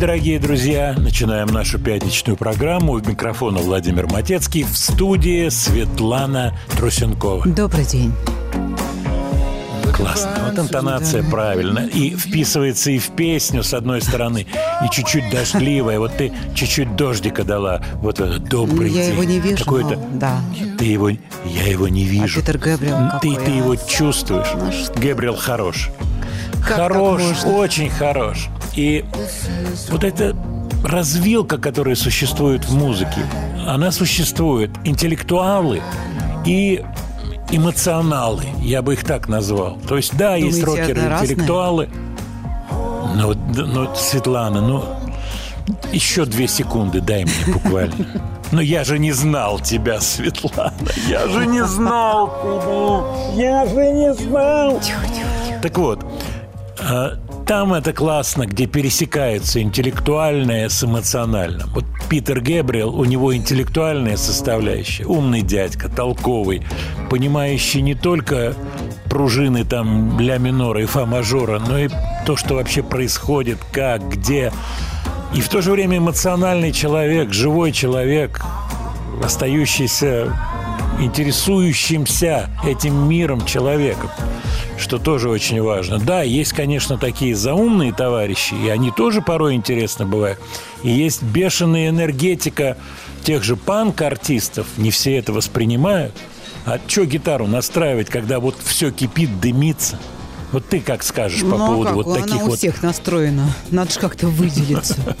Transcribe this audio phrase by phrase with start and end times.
[0.00, 0.94] Дорогие друзья.
[0.96, 2.94] Начинаем нашу пятничную программу.
[2.94, 4.62] У микрофона Владимир Матецкий.
[4.62, 7.46] В студии Светлана Трусенкова.
[7.46, 8.10] Добрый день.
[9.94, 10.30] Классно.
[10.48, 11.80] Вот интонация правильно.
[11.80, 14.46] И вписывается и в песню, с одной стороны,
[14.82, 15.98] и чуть-чуть дождливая.
[15.98, 17.84] Вот ты чуть-чуть дождика дала.
[17.96, 19.12] Вот этот добрый Я день.
[19.12, 19.98] его не вижу, Какой-то...
[20.14, 20.40] да.
[20.78, 21.10] Ты его...
[21.10, 22.40] Я его не вижу.
[22.40, 23.54] Питер Гэбриэл Ты, ты а?
[23.54, 24.48] его чувствуешь.
[24.54, 24.70] Ну?
[24.98, 25.90] Гэбриэл хорош.
[26.66, 28.48] Как хорош, очень хорош.
[28.80, 29.04] И
[29.90, 30.34] вот эта
[30.82, 33.20] развилка, которая существует в музыке,
[33.68, 34.70] она существует.
[34.84, 35.82] Интеллектуалы
[36.46, 36.82] и
[37.50, 39.76] эмоционалы, я бы их так назвал.
[39.86, 41.32] То есть, да, есть Думаете, рокеры, это разные?
[41.32, 41.88] интеллектуалы.
[43.16, 44.82] Ну, д- ну, Светлана, ну,
[45.92, 48.06] еще две секунды дай мне буквально.
[48.50, 50.72] Но я же не знал тебя, Светлана.
[51.06, 52.32] Я же не знал
[53.36, 53.44] тебя.
[53.44, 54.80] Я же не знал.
[55.60, 56.02] Так вот,
[56.80, 57.18] а,
[57.50, 61.68] там это классно, где пересекается интеллектуальное с эмоциональным.
[61.74, 65.04] Вот Питер Гэбриэл, у него интеллектуальная составляющая.
[65.04, 66.62] Умный дядька, толковый,
[67.10, 68.54] понимающий не только
[69.06, 71.88] пружины там ля минора и фа мажора, но и
[72.24, 74.52] то, что вообще происходит, как, где.
[75.34, 78.44] И в то же время эмоциональный человек, живой человек,
[79.24, 80.32] остающийся
[81.00, 84.10] интересующимся этим миром человеком,
[84.78, 85.98] что тоже очень важно.
[85.98, 90.38] Да, есть, конечно, такие заумные товарищи, и они тоже порой интересны бывают.
[90.82, 92.76] И есть бешеная энергетика
[93.24, 96.14] тех же панк-артистов, не все это воспринимают.
[96.66, 99.98] А что гитару настраивать, когда вот все кипит, дымится?
[100.52, 101.94] Вот ты как скажешь по ну, а поводу как?
[101.94, 102.58] вот Она таких у вот...
[102.58, 103.54] всех настроена.
[103.70, 104.96] Надо же как-то выделиться.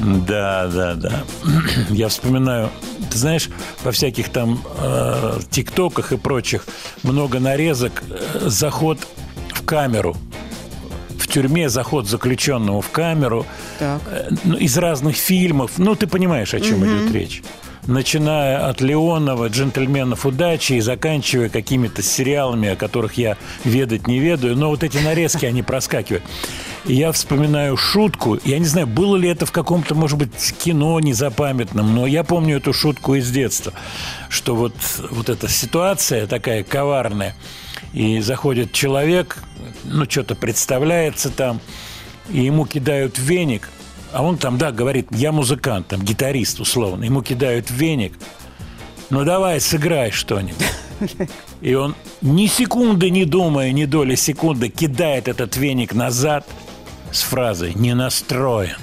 [0.00, 1.24] Да, да, да.
[1.90, 2.70] Я вспоминаю,
[3.10, 3.48] ты знаешь,
[3.84, 6.66] во всяких там э, тиктоках и прочих
[7.02, 8.98] много нарезок, э, заход
[9.52, 10.16] в камеру.
[11.18, 13.46] В тюрьме заход заключенного в камеру
[13.78, 14.00] Так.
[14.10, 15.72] э, ну, из разных фильмов.
[15.76, 17.42] Ну, ты понимаешь, о чем идет речь.
[17.86, 24.54] Начиная от Леонова, «Джентльменов удачи» и заканчивая какими-то сериалами, о которых я ведать не ведаю.
[24.54, 26.22] Но вот эти нарезки, они проскакивают.
[26.84, 28.38] И я вспоминаю шутку.
[28.44, 32.58] Я не знаю, было ли это в каком-то, может быть, кино незапамятном, но я помню
[32.58, 33.72] эту шутку из детства,
[34.28, 34.74] что вот,
[35.10, 37.34] вот эта ситуация такая коварная,
[37.92, 39.38] и заходит человек,
[39.84, 41.60] ну, что-то представляется там,
[42.28, 43.68] и ему кидают веник,
[44.12, 48.14] а он там, да, говорит, я музыкант, там, гитарист, условно, ему кидают веник,
[49.10, 50.66] ну, давай, сыграй что-нибудь.
[51.60, 56.46] И он ни секунды не думая, ни доли секунды кидает этот веник назад
[57.10, 58.76] с фразой «не настроен».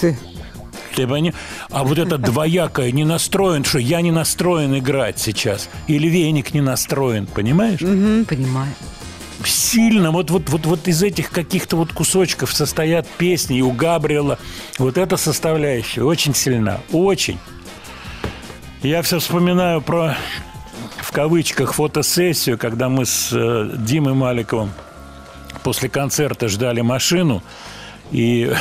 [0.00, 1.06] Ты.
[1.06, 1.32] Пони-
[1.70, 5.70] А вот это двоякое не настроен, что я не настроен играть сейчас.
[5.86, 7.80] Или веник не настроен, понимаешь?
[7.80, 8.74] Мгм, Понимаю.
[9.46, 14.38] Сильно, вот, вот, вот, вот из этих каких-то вот кусочков состоят песни, и у Габриэла
[14.78, 17.38] вот эта составляющая очень сильна, очень.
[18.82, 20.16] Я все вспоминаю про,
[20.98, 24.70] в кавычках, фотосессию, когда мы с э, Димой Маликовым
[25.62, 27.42] после концерта ждали машину,
[28.10, 28.52] и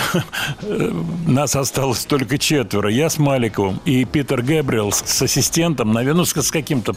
[1.27, 2.89] нас осталось только четверо.
[2.89, 6.95] Я с Маликовым и Питер Гэбриэл с, с ассистентом, наверное, ну, с, с каким-то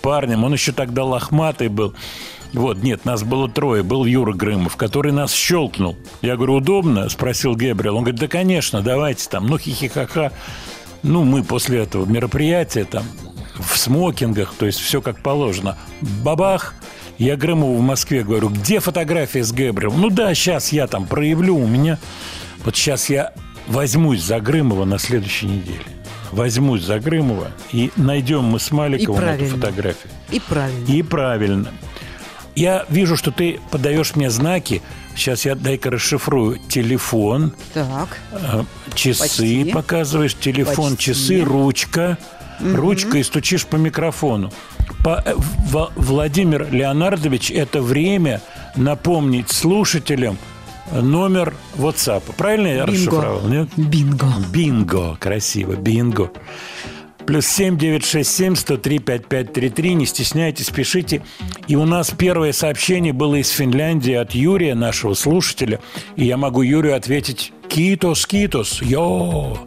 [0.00, 0.44] парнем.
[0.44, 1.94] Он еще тогда лохматый был.
[2.52, 3.82] Вот, нет, нас было трое.
[3.82, 5.96] Был Юра Грымов, который нас щелкнул.
[6.22, 7.08] Я говорю, удобно?
[7.08, 7.96] Спросил Гэбриэл.
[7.96, 9.46] Он говорит, да, конечно, давайте там.
[9.46, 10.32] Ну, хихихаха.
[11.02, 13.04] Ну, мы после этого мероприятия там
[13.58, 15.78] в смокингах, то есть все как положено.
[16.00, 16.74] Бабах,
[17.18, 20.00] я Грымову в Москве говорю, где фотография с Гэбриэлом?
[20.00, 21.98] Ну да, сейчас я там проявлю, у меня...
[22.64, 23.32] Вот сейчас я
[23.66, 25.84] возьмусь за Грымова на следующей неделе.
[26.30, 30.12] Возьмусь за Грымова, и найдем мы с Маликовым эту фотографию.
[30.30, 30.86] И правильно.
[30.86, 31.68] И правильно.
[32.56, 34.82] Я вижу, что ты подаешь мне знаки.
[35.16, 36.58] Сейчас я дай-ка расшифрую.
[36.68, 38.18] Телефон, Так.
[38.32, 38.64] э,
[38.94, 39.64] часы Почти.
[39.72, 41.12] показываешь, телефон, Почти.
[41.12, 42.18] часы, ручка.
[42.60, 44.52] Ручка и стучишь по микрофону.
[45.02, 48.42] По- э, В- Владимир Леонардович, это время
[48.76, 50.36] напомнить слушателям
[50.92, 52.22] номер WhatsApp.
[52.36, 53.48] Правильно я расшифровал?
[53.48, 53.68] Нет?
[53.76, 54.26] Бинго.
[54.52, 55.16] Бинго.
[55.18, 55.72] Красиво.
[55.74, 56.30] Бинго.
[57.30, 59.94] Плюс 7 967 103 5533.
[59.94, 61.22] Не стесняйтесь, пишите.
[61.68, 65.78] И у нас первое сообщение было из Финляндии от Юрия, нашего слушателя.
[66.16, 69.58] И я могу Юрию ответить «Китос, китос, йо!»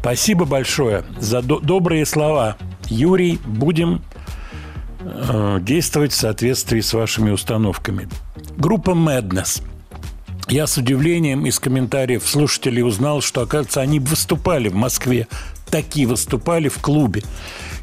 [0.00, 2.56] Спасибо большое за до- добрые слова.
[2.88, 4.02] Юрий, будем
[4.98, 8.08] э, действовать в соответствии с вашими установками.
[8.56, 9.62] Группа Madness.
[10.48, 15.28] Я с удивлением из комментариев слушателей узнал, что, оказывается, они выступали в Москве.
[15.70, 17.22] Такие выступали в клубе.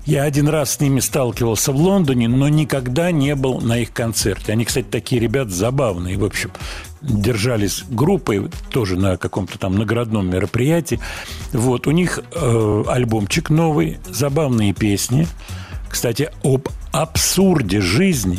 [0.05, 4.51] Я один раз с ними сталкивался в Лондоне, но никогда не был на их концерте.
[4.51, 6.17] Они, кстати, такие ребята забавные.
[6.17, 6.51] В общем,
[7.01, 10.99] держались группой тоже на каком-то там наградном мероприятии.
[11.53, 15.27] Вот, у них э, альбомчик новый, забавные песни.
[15.89, 18.37] Кстати, об абсурде жизни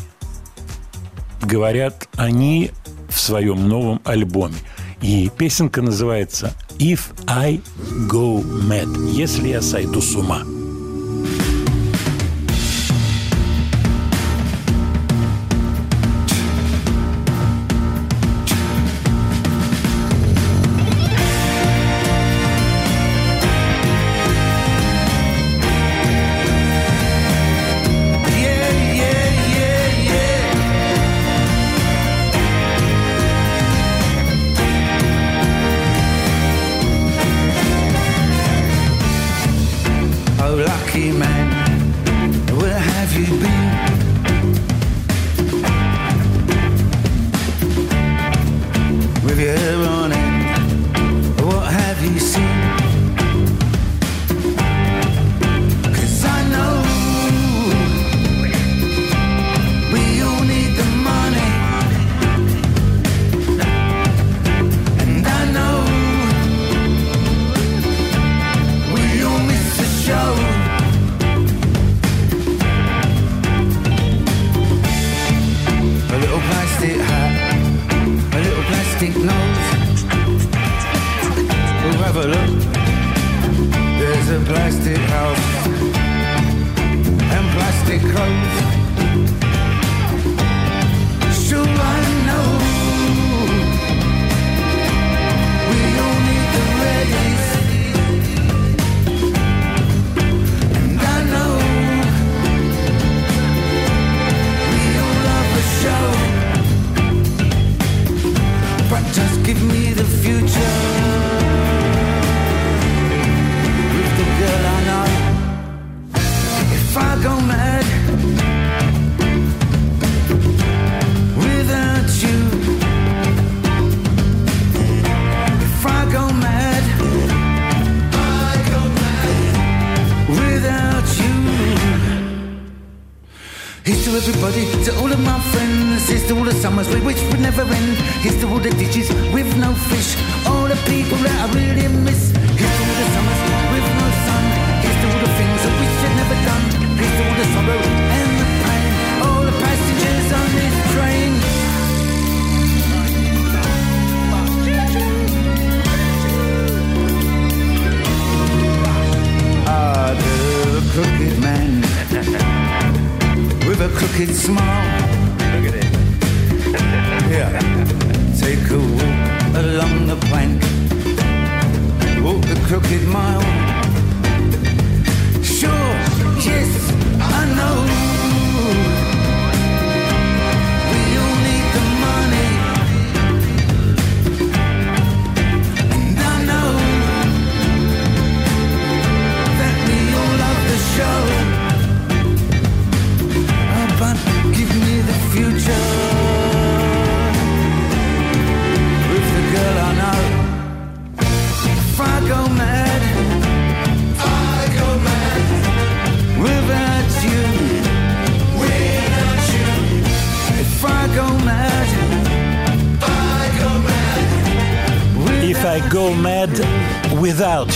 [1.42, 2.70] говорят они
[3.08, 4.56] в своем новом альбоме.
[5.02, 7.60] И песенка называется «If I
[8.10, 10.42] Go Mad»– «Если я сойду с ума».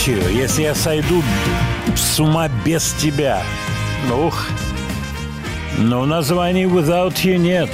[0.07, 0.31] You.
[0.33, 1.21] Если я сойду
[1.95, 3.41] с ума без тебя.
[4.11, 4.47] Ух.
[5.77, 7.69] Но в названии without you нет.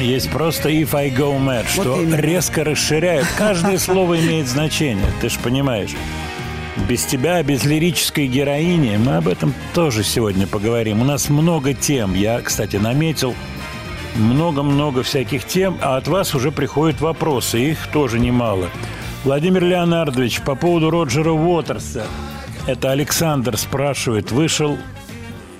[0.00, 2.16] Есть просто if I go mad, что именно.
[2.16, 3.26] резко расширяет.
[3.36, 5.90] Каждое слово имеет значение, ты же понимаешь.
[6.88, 11.00] Без тебя, без лирической героини, мы об этом тоже сегодня поговорим.
[11.02, 12.14] У нас много тем.
[12.14, 13.34] Я, кстати, наметил
[14.14, 18.68] много-много всяких тем, а от вас уже приходят вопросы, их тоже немало.
[19.28, 22.06] Владимир Леонардович, по поводу Роджера Уотерса.
[22.66, 24.78] Это Александр спрашивает, вышел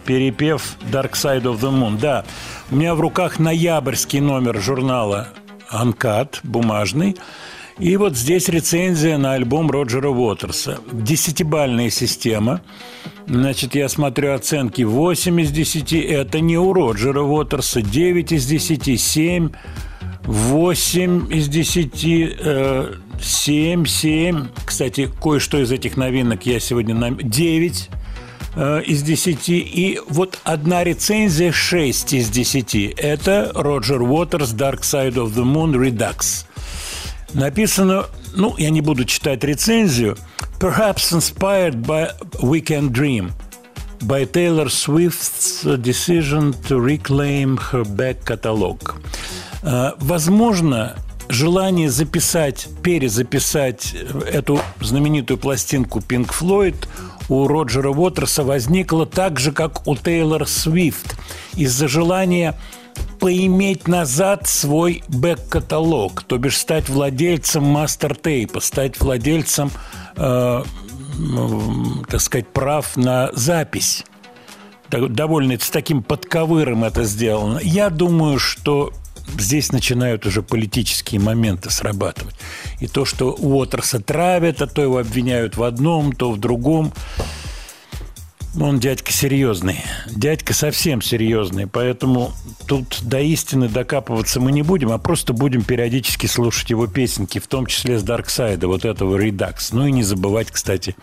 [0.06, 2.00] перепев Dark Side of the Moon.
[2.00, 2.24] Да,
[2.70, 5.28] у меня в руках ноябрьский номер журнала
[5.68, 7.18] «Анкат», бумажный.
[7.78, 10.78] И вот здесь рецензия на альбом Роджера Уотерса.
[10.90, 12.62] Десятибальная система.
[13.26, 15.92] Значит, я смотрю оценки 8 из 10.
[15.92, 17.82] Это не у Роджера Уотерса.
[17.82, 18.98] 9 из 10.
[18.98, 19.50] 7.
[20.24, 23.07] 8 из 10.
[23.18, 24.48] Э, 7, 7.
[24.64, 26.94] Кстати, кое-что из этих новинок я сегодня...
[26.94, 27.16] Нам...
[27.18, 27.90] 9
[28.56, 29.48] э, из 10.
[29.48, 32.94] И вот одна рецензия 6 из 10.
[32.96, 36.44] Это Роджер Уотерс Dark Side of the Moon Redux.
[37.34, 40.16] Написано, ну, я не буду читать рецензию,
[40.60, 42.10] Perhaps inspired by
[42.42, 43.30] Weekend Dream
[44.00, 48.78] by Taylor Swift's decision to reclaim her back catalog.
[49.62, 50.96] Э, Возможно,
[51.28, 53.94] желание записать, перезаписать
[54.30, 56.76] эту знаменитую пластинку Pink Floyd
[57.28, 61.16] у Роджера Уотерса возникло так же, как у Тейлор Свифт,
[61.54, 62.54] из-за желания
[63.20, 69.70] поиметь назад свой бэк-каталог, то бишь стать владельцем мастер-тейпа, стать владельцем,
[70.16, 70.62] э,
[72.08, 74.04] так сказать, прав на запись.
[74.90, 77.60] Довольно с таким подковыром это сделано.
[77.62, 78.92] Я думаю, что
[79.36, 82.36] здесь начинают уже политические моменты срабатывать.
[82.80, 86.92] И то, что Уотерса травят, а то его обвиняют в одном, то в другом.
[88.60, 89.84] Он дядька серьезный.
[90.10, 91.66] Дядька совсем серьезный.
[91.66, 92.32] Поэтому
[92.66, 97.46] тут до истины докапываться мы не будем, а просто будем периодически слушать его песенки, в
[97.46, 99.68] том числе с Дарксайда, вот этого Redux.
[99.72, 100.96] Ну и не забывать, кстати,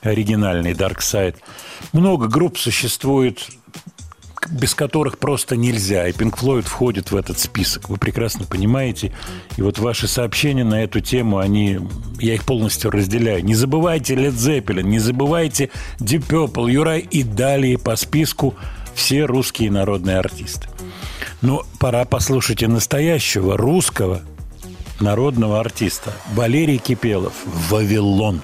[0.00, 1.36] оригинальный Дарксайд.
[1.92, 3.46] Много групп существует,
[4.50, 6.08] без которых просто нельзя.
[6.08, 7.88] И Pink Floyd входит в этот список.
[7.88, 9.12] Вы прекрасно понимаете.
[9.56, 11.78] И вот ваши сообщения на эту тему, они,
[12.18, 13.44] я их полностью разделяю.
[13.44, 18.54] Не забывайте Led Zeppelin, не забывайте Deep Purple, Юрай и далее по списку
[18.94, 20.68] все русские народные артисты.
[21.40, 24.22] Но пора послушать и настоящего русского
[25.00, 26.12] народного артиста.
[26.34, 27.32] Валерий Кипелов
[27.68, 28.42] «Вавилон».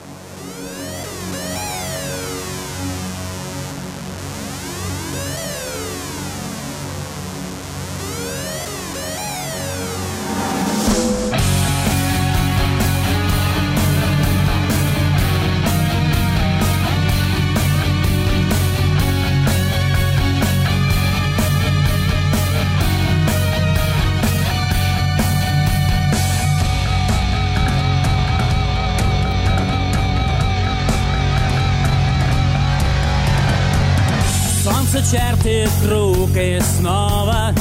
[34.90, 37.52] Солнце чертит круг и снова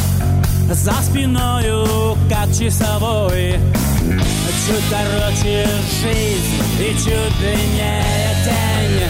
[0.71, 3.59] За спиною, как часовой
[4.65, 5.67] Чуть короче
[6.01, 9.03] жизнь и чуть длиннее тень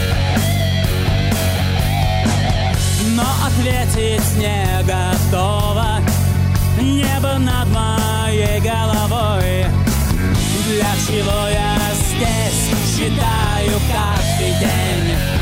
[3.15, 5.77] Но ответить не готов
[6.79, 9.65] небо над моей головой.
[10.67, 15.37] Для чего я здесь считаю каждый день?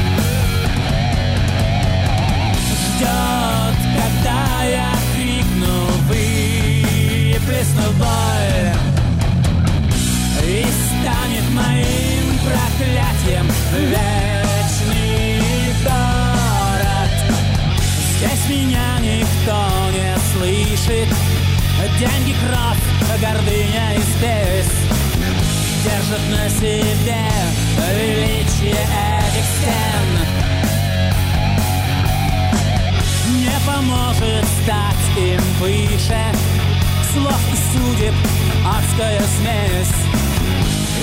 [2.96, 5.76] Ждет, когда я крикну,
[6.08, 8.72] выплесну боль
[10.46, 13.48] И станет моим проклятием
[13.92, 15.42] вечный
[15.84, 17.14] город.
[18.18, 19.60] Здесь меня никто
[19.92, 21.10] не слышит.
[22.00, 22.86] Деньги, кровь,
[23.22, 24.76] гордыня и спесь
[25.84, 27.26] Держат на себе
[27.94, 30.65] величие этих стен
[33.66, 36.22] поможет стать им выше.
[37.14, 38.14] Слов и судеб
[38.66, 40.00] адская смесь.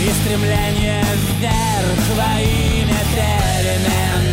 [0.01, 1.05] И стремление
[1.39, 4.25] вверх во имя перемен.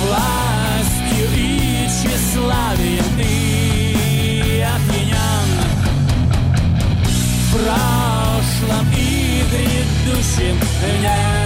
[0.00, 5.50] Властью и тщеславием ты опьянен
[7.42, 10.56] В прошлом и грядущем
[11.00, 11.38] непрощенный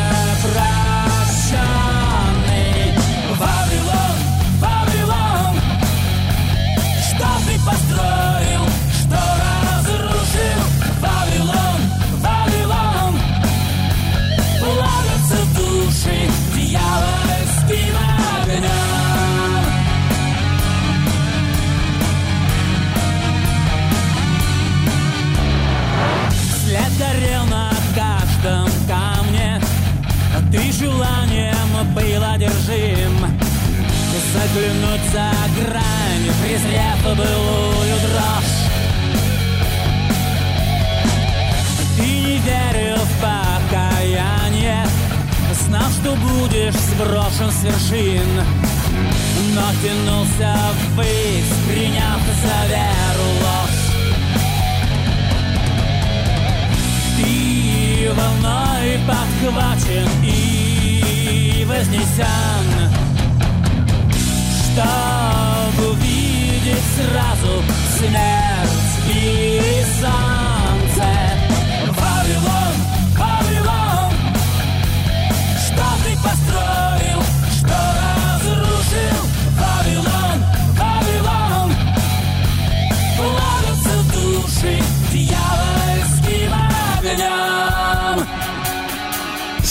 [3.38, 4.16] Вавилон,
[4.61, 5.55] Вавилон.
[7.09, 8.64] Что ты построил,
[8.99, 10.62] что разрушил?
[11.01, 11.81] Вавилон,
[12.21, 13.12] Вавилон.
[14.61, 16.18] Плавятся души
[16.55, 17.97] дьявольским
[18.42, 18.73] огнем.
[26.64, 27.41] След горел
[31.94, 33.18] был одержим.
[34.33, 38.61] Заглянуть за грань, презрев былую дрожь.
[41.96, 44.87] Ты не верил в покаяние.
[45.66, 48.42] Знал, что будешь сброшен с вершин.
[49.55, 50.57] Но тянулся
[50.94, 53.83] ввысь, приняв за веру ложь.
[57.16, 60.62] Ты волной подхвачен и
[61.64, 62.66] вознесен
[64.62, 67.62] Чтобы увидеть сразу
[67.99, 71.09] смерть и солнце.
[71.88, 72.75] Вавилон,
[73.18, 74.12] Вавилон
[75.66, 77.02] Что ты построил,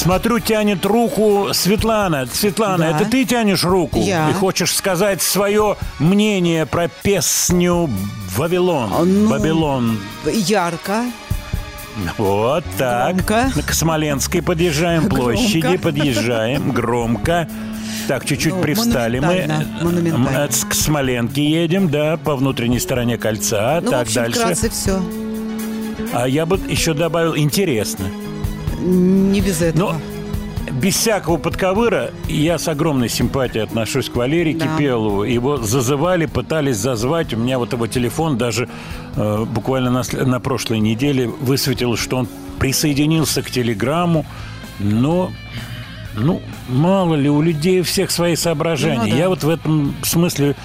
[0.02, 2.26] Смотрю, тянет руку Светлана.
[2.26, 3.00] Светлана, Да.
[3.02, 4.00] это ты тянешь руку?
[4.02, 4.32] Я.
[4.32, 7.88] И хочешь сказать свое мнение про песню
[8.36, 8.90] «Вавилон».
[8.92, 10.00] А, ну, «Вавилон».
[10.26, 11.04] Ярко.
[12.18, 13.18] Вот так.
[13.18, 13.52] Громко.
[13.64, 15.80] К Смоленской подъезжаем, площади Громко.
[15.84, 17.48] подъезжаем, громко.
[18.08, 19.28] Так, чуть-чуть Ну, привстали мы.
[19.28, 20.28] монументально, монументально.
[20.30, 23.80] М, э, К Смоленке едем, да, по внутренней стороне кольца.
[23.84, 24.70] Ну, так, в общем, дальше.
[24.72, 25.00] все.
[26.12, 28.08] А я бы еще добавил интересно.
[28.82, 29.94] Не без этого.
[29.94, 30.02] Но
[30.72, 34.67] без всякого подковыра я с огромной симпатией отношусь к Валерию Да.
[34.67, 35.24] Кипелову.
[35.24, 37.34] Его зазывали, пытались зазвать.
[37.34, 38.70] У меня вот его телефон даже
[39.15, 42.28] э, буквально на, на прошлой неделе высветилось, что он
[42.60, 44.26] присоединился к телеграмму.
[44.80, 45.32] Но,
[46.15, 49.04] ну, мало ли, у людей у всех свои соображения.
[49.04, 49.15] Ну да.
[49.15, 50.56] Я вот в этом смысле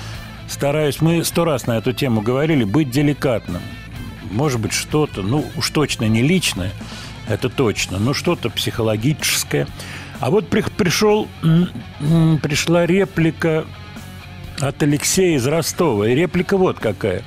[0.49, 3.63] стараюсь, мы сто раз на эту тему говорили, быть деликатным.
[4.31, 6.73] Может быть, что-то, ну, уж точно не личное,
[7.29, 9.67] это точно, но что-то психологическое.
[10.21, 11.29] А вот при- пришел,
[12.43, 13.65] пришла реплика
[14.61, 16.09] от Алексея из Ростова.
[16.09, 17.23] И реплика вот какая.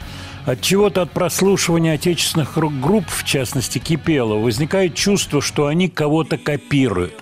[0.45, 7.13] От чего-то от прослушивания отечественных рок-групп, в частности Кипелова, возникает чувство, что они кого-то копируют.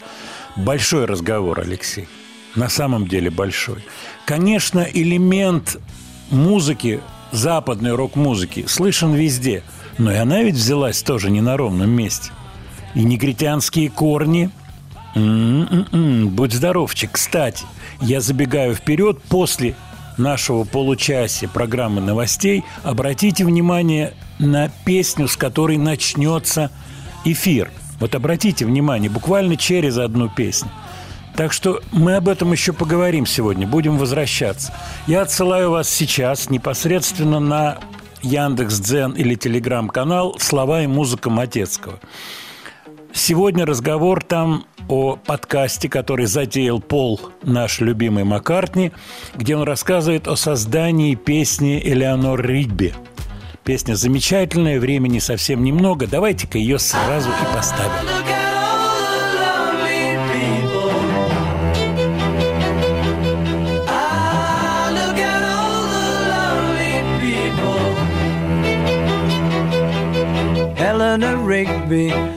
[0.55, 2.07] Большой разговор, Алексей.
[2.55, 3.83] На самом деле большой.
[4.25, 5.77] Конечно, элемент
[6.31, 9.63] музыки, западной рок-музыки, слышен везде.
[9.97, 12.31] Но и она ведь взялась тоже не на ровном месте.
[12.97, 14.49] И негритянские корни
[15.13, 17.11] М-м-м, Будь здоровчик.
[17.11, 17.63] Кстати,
[18.01, 19.75] я забегаю вперед после
[20.17, 22.63] нашего получасия программы новостей.
[22.83, 26.71] Обратите внимание на песню, с которой начнется
[27.23, 27.69] эфир.
[27.99, 30.71] Вот обратите внимание, буквально через одну песню.
[31.35, 34.73] Так что мы об этом еще поговорим сегодня, будем возвращаться.
[35.05, 37.77] Я отсылаю вас сейчас непосредственно на
[38.23, 41.99] Яндекс Дзен или Телеграм-канал «Слова и музыка Матецкого».
[43.17, 48.91] Сегодня разговор там о подкасте, который затеял Пол, наш любимый Маккартни,
[49.33, 52.93] где он рассказывает о создании песни Элеонор Ридби.
[53.63, 56.05] Песня замечательная, времени совсем немного.
[56.05, 57.91] Давайте-ка ее сразу и поставим.
[70.77, 72.36] Eleanor Rigby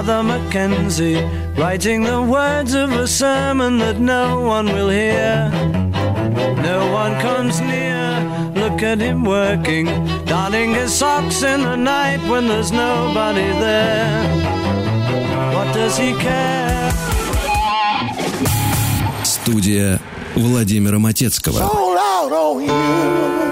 [0.00, 0.04] belong?
[0.04, 1.22] Father Mackenzie
[1.56, 5.50] writing the words of a sermon that no one will hear.
[6.62, 8.06] No one comes near.
[8.54, 9.86] Look at him working,
[10.24, 14.24] darning his socks in the night when there's nobody there.
[15.54, 16.92] What does he care?
[19.22, 20.00] Студия
[20.34, 21.58] Владимира Матецкого.
[21.58, 23.49] Sold out on you.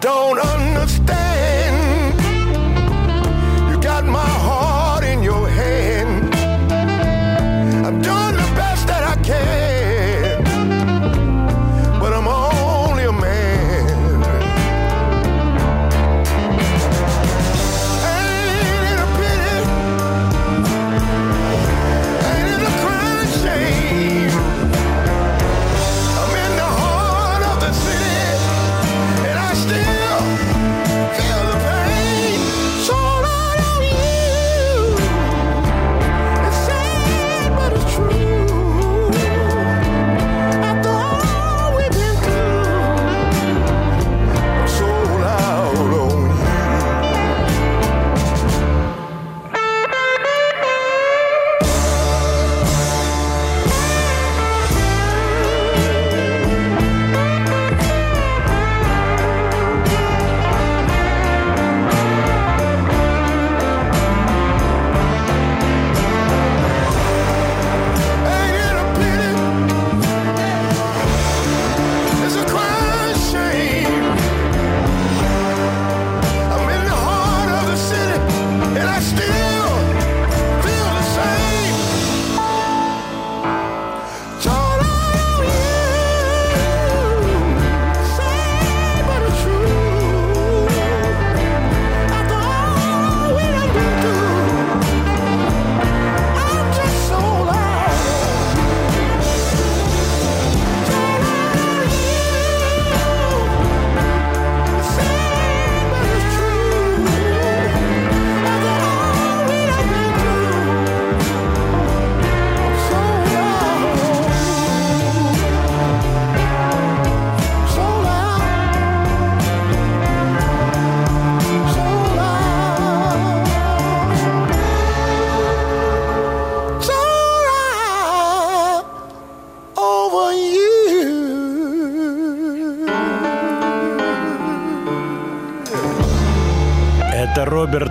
[0.00, 0.57] Don't understand.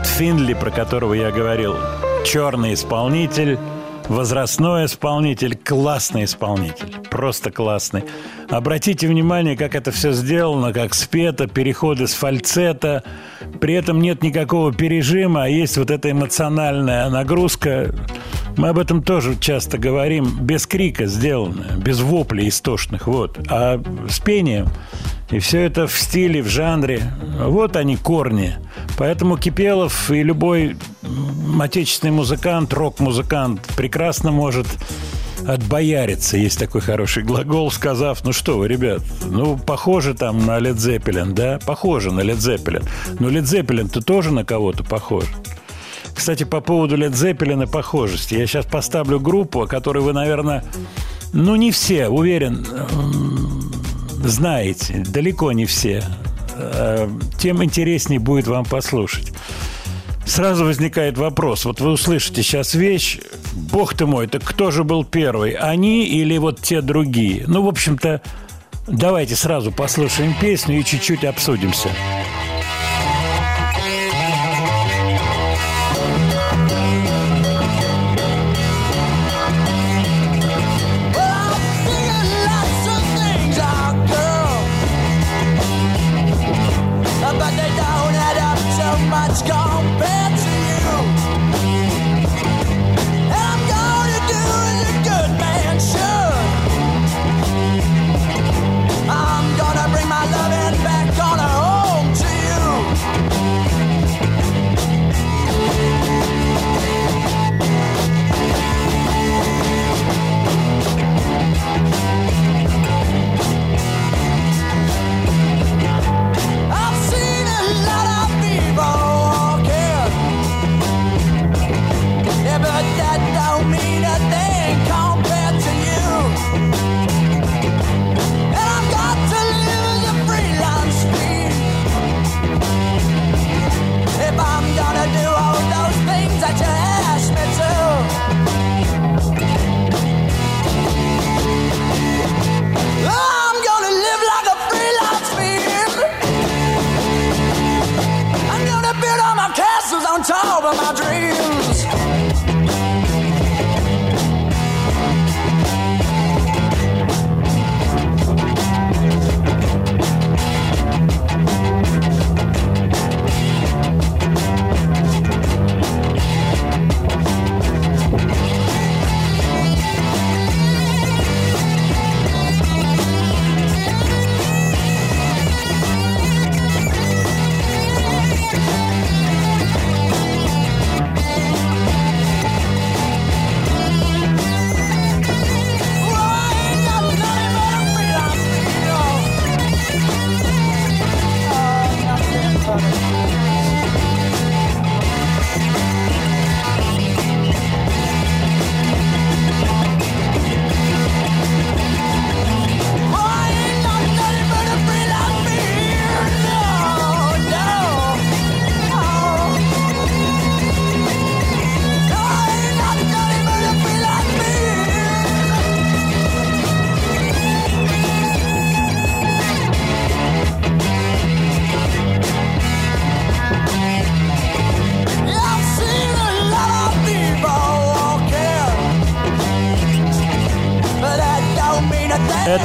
[0.07, 1.75] Финли, про которого я говорил.
[2.25, 3.59] Черный исполнитель,
[4.07, 6.95] возрастной исполнитель, классный исполнитель.
[7.09, 8.03] Просто классный.
[8.49, 13.03] Обратите внимание, как это все сделано, как спето, переходы с фальцета.
[13.59, 17.93] При этом нет никакого пережима, а есть вот эта эмоциональная нагрузка.
[18.55, 20.39] Мы об этом тоже часто говорим.
[20.41, 23.07] Без крика сделано, без воплей истошных.
[23.07, 23.37] Вот.
[23.49, 24.67] А с пением
[25.29, 27.01] и все это в стиле, в жанре.
[27.39, 28.55] Вот они корни.
[28.97, 30.75] Поэтому Кипелов и любой
[31.59, 34.67] отечественный музыкант, рок-музыкант прекрасно может
[35.47, 36.37] отбояриться.
[36.37, 41.33] Есть такой хороший глагол, сказав, ну что вы, ребят, ну, похоже там на Led Zeppelin,
[41.33, 41.59] да?
[41.65, 42.87] Похоже на Led Zeppelin.
[43.19, 45.25] Но Led Zeppelin-то тоже на кого-то похож.
[46.13, 48.33] Кстати, по поводу Zeppelin и похожести.
[48.33, 50.63] Я сейчас поставлю группу, о которой вы, наверное,
[51.33, 52.65] ну, не все, уверен,
[54.23, 55.03] знаете.
[55.07, 56.03] Далеко не все.
[56.57, 59.31] Э, Тем интереснее будет вам послушать.
[60.25, 61.63] Сразу возникает вопрос.
[61.63, 63.19] Вот вы услышите сейчас вещь.
[63.53, 65.51] Бог ты мой, так кто же был первый?
[65.51, 67.45] Они или вот те другие?
[67.47, 68.21] Ну, в общем-то,
[68.87, 71.89] давайте сразу послушаем песню и чуть-чуть обсудимся.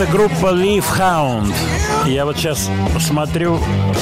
[0.02, 1.54] Это группа Leaf Hound.
[2.06, 3.60] Я вот сейчас смотрю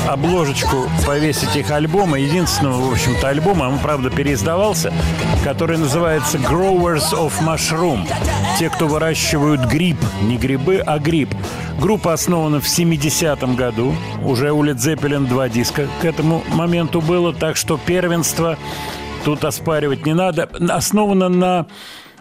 [0.09, 4.95] обложечку повесить их альбома, единственного, в общем-то, альбома, он, правда, переиздавался,
[5.45, 8.09] который называется Growers of Mushroom.
[8.59, 11.35] Те, кто выращивают гриб, не грибы, а гриб.
[11.79, 13.95] Группа основана в 70-м году.
[14.25, 18.57] Уже у Led Zeppelin два диска к этому моменту было, так что первенство
[19.25, 20.49] тут оспаривать не надо.
[20.71, 21.67] Основана на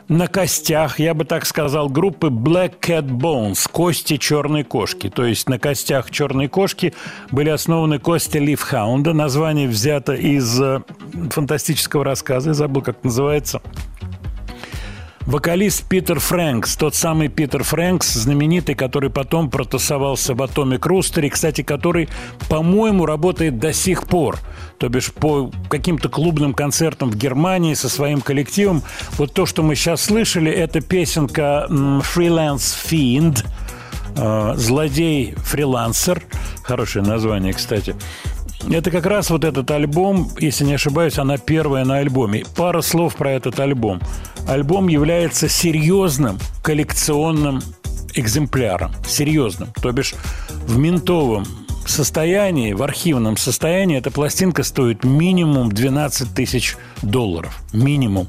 [0.10, 5.10] на костях, я бы так сказал, группы Black Cat Bones, кости черной кошки.
[5.10, 6.94] То есть на костях черной кошки
[7.32, 9.14] были основаны кости Лифхаунда.
[9.14, 10.82] Название взято из э,
[11.30, 13.62] фантастического рассказа, я забыл, как называется.
[15.30, 21.62] Вокалист Питер Фрэнкс, тот самый Питер Фрэнкс, знаменитый, который потом протасовался в Atomic Rooster, кстати,
[21.62, 22.10] который,
[22.50, 24.40] по-моему, работает до сих пор.
[24.80, 28.82] То бишь по каким-то клубным концертам в Германии со своим коллективом.
[29.20, 33.46] Вот то, что мы сейчас слышали, это песенка «Freelance Fiend»,
[34.18, 36.24] э, «Злодей-фрилансер».
[36.64, 37.96] Хорошее название, кстати.
[38.68, 42.44] Это как раз вот этот альбом, если не ошибаюсь, она первая на альбоме.
[42.56, 44.02] Пара слов про этот альбом.
[44.48, 47.62] Альбом является серьезным коллекционным
[48.14, 48.92] экземпляром.
[49.08, 49.70] Серьезным.
[49.82, 50.14] То бишь
[50.68, 51.46] в ментовом
[51.86, 57.62] состоянии, в архивном состоянии эта пластинка стоит минимум 12 тысяч долларов.
[57.74, 58.28] Минимум.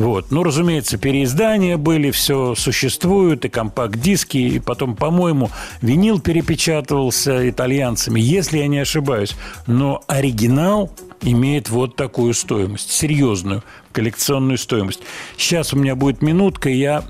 [0.00, 0.30] Вот.
[0.30, 5.50] Ну, разумеется, переиздания были, все существует, и компакт-диски, и потом, по-моему,
[5.82, 9.36] винил перепечатывался итальянцами, если я не ошибаюсь.
[9.66, 10.90] Но оригинал
[11.22, 15.00] имеет вот такую стоимость, серьезную коллекционную стоимость.
[15.36, 17.02] Сейчас у меня будет минутка, и я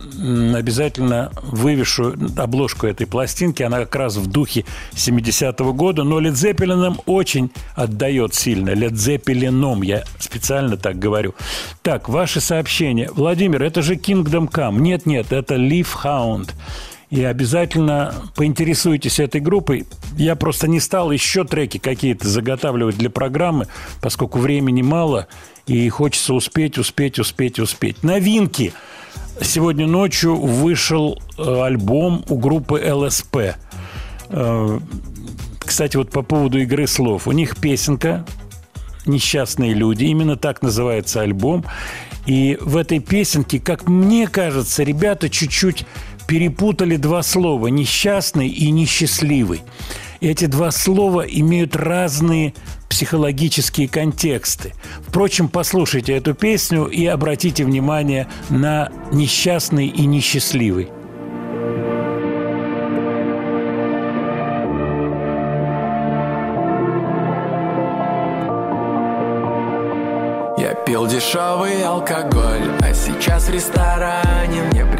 [0.54, 3.62] обязательно вывешу обложку этой пластинки.
[3.62, 8.70] Она как раз в духе 70-го года, но Led Zeppelin очень отдает сильно.
[8.70, 11.34] Led Zeppelin, я специально так говорю.
[11.82, 13.10] Так, ваши сообщения.
[13.12, 14.80] Владимир, это же Kingdom Come.
[14.80, 16.50] Нет-нет, это Leaf Hound
[17.10, 19.86] и обязательно поинтересуйтесь этой группой.
[20.16, 23.66] Я просто не стал еще треки какие-то заготавливать для программы,
[24.00, 25.26] поскольку времени мало,
[25.66, 28.02] и хочется успеть, успеть, успеть, успеть.
[28.02, 28.72] Новинки.
[29.42, 33.56] Сегодня ночью вышел э, альбом у группы ЛСП.
[34.28, 34.78] Э,
[35.58, 37.26] кстати, вот по поводу игры слов.
[37.26, 38.24] У них песенка
[39.06, 40.04] «Несчастные люди».
[40.04, 41.64] Именно так называется альбом.
[42.26, 45.86] И в этой песенке, как мне кажется, ребята чуть-чуть
[46.30, 49.62] перепутали два слова «несчастный» и «несчастливый».
[50.20, 52.54] Эти два слова имеют разные
[52.88, 54.72] психологические контексты.
[55.08, 60.90] Впрочем, послушайте эту песню и обратите внимание на «несчастный» и «несчастливый».
[70.56, 74.39] Я пил дешевый алкоголь, а сейчас в ресторане мне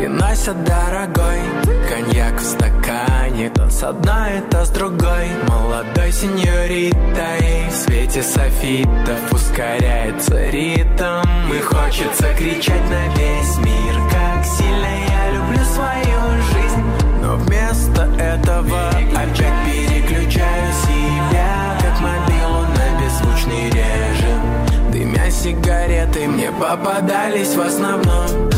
[0.00, 1.40] приносят дорогой
[1.86, 5.28] коньяк в стакане, то с одной, то с другой.
[5.46, 14.88] Молодой сеньоритой в свете софитов ускоряется ритм и хочется кричать на весь мир, как сильно
[15.10, 16.82] я люблю свою жизнь.
[17.22, 24.90] Но вместо этого опять переключаю себя, как мобилу на беззвучный режим.
[24.92, 28.50] Дымя сигареты мне попадались в основном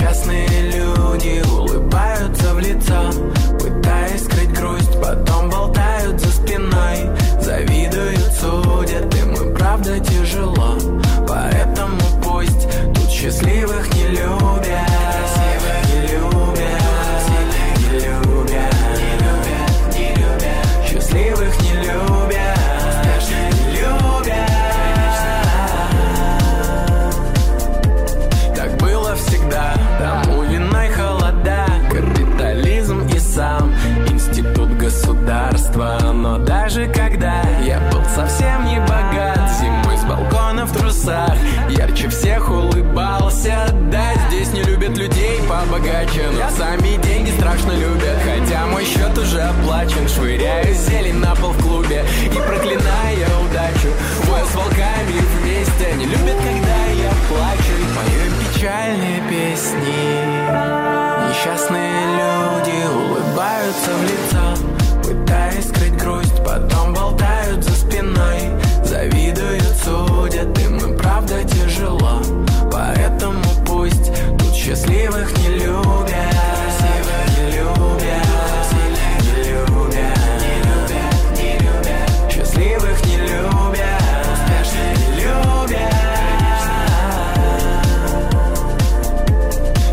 [0.00, 3.10] Несчастные люди улыбаются в лицо
[3.58, 10.78] Пытаясь скрыть грусть, потом болтают за спиной Завидуют, судят, им и правда тяжело.
[11.28, 14.40] Поэтому пусть тут счастливых не любят
[45.60, 48.18] побогаче Но сами деньги страшно любят.
[48.24, 53.88] Хотя мой счет уже оплачен Швыряю зелень на пол в клубе И проклиная удачу.
[54.24, 57.76] Воя с волками вместе Они любят, когда я плачу.
[57.96, 60.40] Пою печальные песни.
[61.28, 64.49] Несчастные люди улыбаются в лицо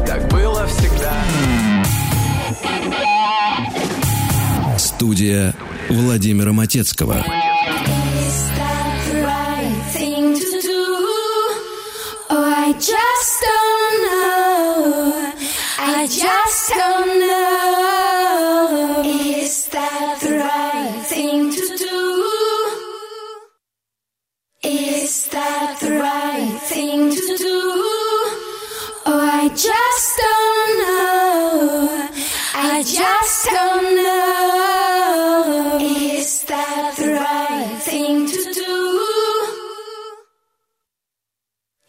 [0.06, 1.14] Так было всегда
[4.78, 5.54] Студия
[5.90, 7.14] Владимира Матецкого.
[7.14, 7.26] Is
[8.58, 10.86] that the right thing to do?
[12.30, 13.17] Oh, I just
[16.10, 19.04] just don't know.
[19.06, 22.32] Is that the right thing to do?
[24.64, 27.62] Is that the right thing to do?
[29.06, 32.10] Oh, I just don't know.
[32.56, 35.78] I just don't know.
[35.82, 39.08] Is that the right thing to do?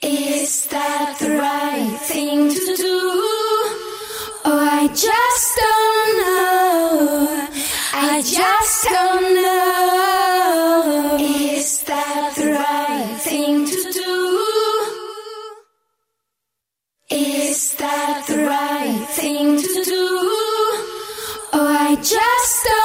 [0.03, 3.28] Is that the right thing to do?
[4.51, 7.49] Oh, I just don't know.
[7.93, 11.19] I just don't know.
[11.21, 14.15] Is that the right thing to do?
[17.11, 20.07] Is that the right thing to do?
[21.53, 22.78] Oh, I just don't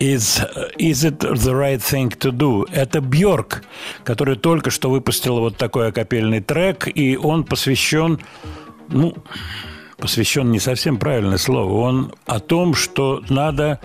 [0.00, 0.40] Is,
[0.78, 2.64] is it the right thing to do?
[2.70, 3.64] Это Бьорк,
[4.04, 8.20] который только что выпустил вот такой акапельный трек, и он посвящен,
[8.88, 9.14] ну,
[9.96, 13.80] посвящен не совсем правильное слово, он о том, что надо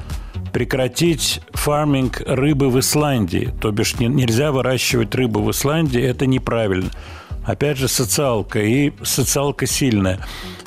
[0.53, 3.51] прекратить фарминг рыбы в Исландии.
[3.59, 6.91] То бишь не- нельзя выращивать рыбу в Исландии, это неправильно.
[7.45, 8.59] Опять же, социалка.
[8.59, 10.19] И социалка сильная.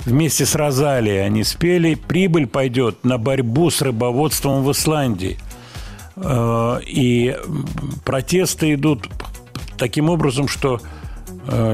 [0.05, 1.95] Вместе с Розалией они спели.
[1.95, 5.39] Прибыль пойдет на борьбу с рыбоводством в Исландии.
[6.17, 7.37] Э, И
[8.05, 9.09] протесты идут
[9.79, 10.81] таким образом, что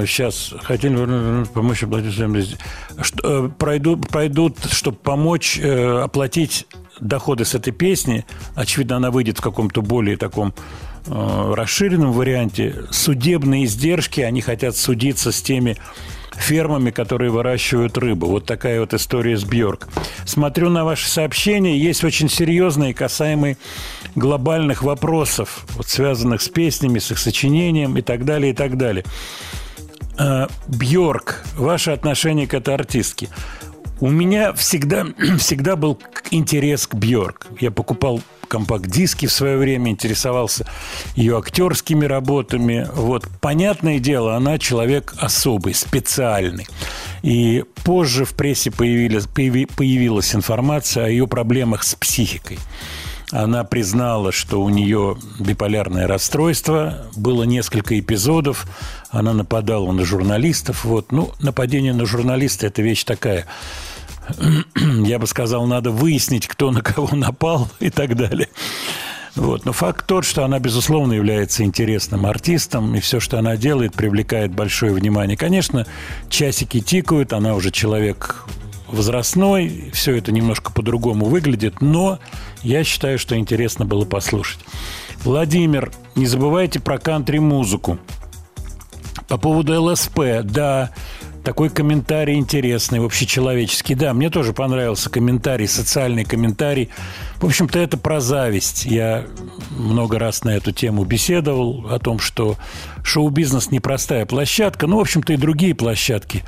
[0.07, 2.13] сейчас хотели помочь оплатить
[3.01, 6.67] что, э, пройдут, пройдут, чтобы помочь э, оплатить
[7.01, 8.25] доходы с этой песни.
[8.55, 12.85] Очевидно, она выйдет в каком-то более таком э, расширенном варианте.
[12.91, 15.77] Судебные издержки, они хотят судиться с теми
[16.37, 18.27] фермами, которые выращивают рыбу.
[18.27, 19.89] Вот такая вот история с Бьорк.
[20.25, 23.57] Смотрю на ваши сообщения, есть очень серьезные, касаемые
[24.15, 29.05] глобальных вопросов, вот связанных с песнями, с их сочинением и так далее, и так далее.
[30.19, 33.29] Э, Бьорк, ваше отношение к этой артистке.
[34.01, 35.07] У меня всегда,
[35.39, 35.99] всегда был
[36.31, 37.47] интерес к Бьорк.
[37.61, 38.21] Я покупал
[38.53, 40.67] компакт-диски в свое время, интересовался
[41.17, 42.87] ее актерскими работами.
[42.95, 46.67] Вот, понятное дело, она человек особый, специальный.
[47.23, 52.59] И позже в прессе появилась, появи- появилась информация о ее проблемах с психикой.
[53.31, 57.07] Она признала, что у нее биполярное расстройство.
[57.17, 58.67] Было несколько эпизодов.
[59.09, 60.85] Она нападала на журналистов.
[60.85, 61.11] Вот.
[61.13, 63.47] Ну, нападение на журналиста– это вещь такая.
[64.77, 68.49] Я бы сказал, надо выяснить, кто на кого напал и так далее.
[69.35, 69.65] Вот.
[69.65, 74.53] Но факт тот, что она, безусловно, является интересным артистом, и все, что она делает, привлекает
[74.53, 75.37] большое внимание.
[75.37, 75.87] Конечно,
[76.29, 78.45] часики тикают, она уже человек
[78.89, 82.19] возрастной, все это немножко по-другому выглядит, но
[82.63, 84.61] я считаю, что интересно было послушать.
[85.25, 87.99] Владимир, не забывайте про кантри-музыку.
[89.29, 90.91] По поводу ЛСП, да,
[91.43, 93.95] такой комментарий интересный, общечеловеческий.
[93.95, 96.91] Да, мне тоже понравился комментарий, социальный комментарий.
[97.37, 98.85] В общем-то, это про зависть.
[98.85, 99.27] Я
[99.71, 102.57] много раз на эту тему беседовал, о том, что
[103.03, 104.87] шоу-бизнес непростая площадка.
[104.87, 106.45] Ну, в общем-то, и другие площадки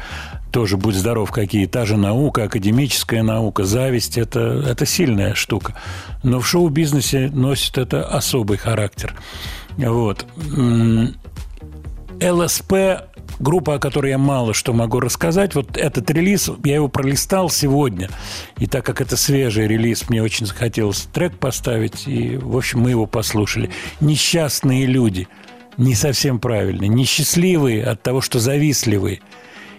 [0.53, 1.66] тоже, будь здоров, какие.
[1.66, 5.74] Та же наука, академическая наука, зависть это,– это сильная штука.
[6.22, 9.14] Но в шоу-бизнесе носит это особый характер.
[9.76, 10.24] Вот.
[12.20, 12.72] ЛСП
[13.39, 15.55] группа, о которой я мало что могу рассказать.
[15.55, 18.09] Вот этот релиз, я его пролистал сегодня.
[18.59, 22.07] И так как это свежий релиз, мне очень захотелось трек поставить.
[22.07, 23.70] И, в общем, мы его послушали.
[24.01, 25.28] «Несчастные люди».
[25.76, 26.85] Не совсем правильно.
[26.85, 29.20] Несчастливые от того, что завистливые.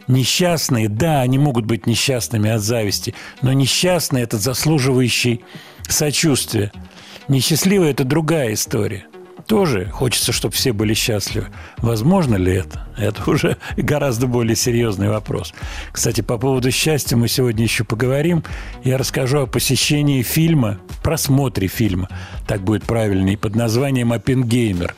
[0.07, 5.41] Несчастные, да, они могут быть несчастными от зависти, но несчастный– это заслуживающий
[5.87, 6.71] сочувствия.
[7.29, 9.05] Несчастливый– это другая история
[9.47, 11.47] тоже хочется, чтобы все были счастливы.
[11.77, 12.87] Возможно ли это?
[12.97, 15.53] Это уже гораздо более серьезный вопрос.
[15.91, 18.43] Кстати, по поводу счастья мы сегодня еще поговорим.
[18.83, 22.09] Я расскажу о посещении фильма, просмотре фильма,
[22.47, 24.95] так будет правильнее, под названием «Оппенгеймер».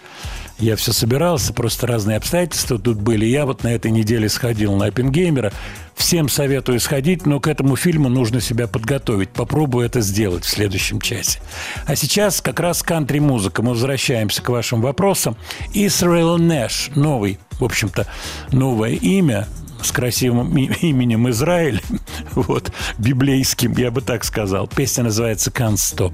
[0.60, 3.26] Я все собирался, просто разные обстоятельства тут были.
[3.26, 5.54] Я вот на этой неделе сходил на Оппенгеймера.
[5.96, 9.30] Всем советую сходить, но к этому фильму нужно себя подготовить.
[9.30, 11.40] Попробую это сделать в следующем часе.
[11.86, 13.62] А сейчас как раз кантри-музыка.
[13.62, 15.38] Мы возвращаемся к вашим вопросам.
[15.74, 18.08] Israel Нэш, новый, в общем-то,
[18.52, 19.48] новое имя,
[19.84, 21.82] с красивым именем Израиль,
[22.34, 24.68] вот, библейским, я бы так сказал.
[24.68, 26.14] Песня называется «Can't Stop».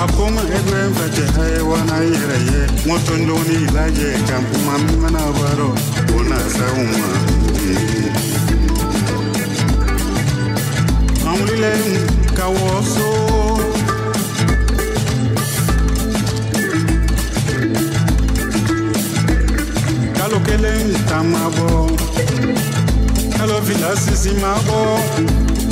[0.00, 1.24] ka kongo egbe mfete
[1.62, 2.60] wana yere ye.
[2.86, 3.56] Moto ndoni
[4.28, 5.74] Kampu kampuma na baro
[6.18, 7.10] ona sauma.
[11.28, 11.72] Amulile
[12.36, 13.08] kawoso.
[20.16, 21.90] Kalokele ntamabo.
[23.36, 25.00] Kalo vilasi simabo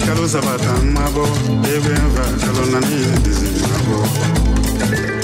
[0.08, 1.24] kalozabata mmabo
[1.74, 5.17] ebe nva kalona n'ihe dizi na abụọ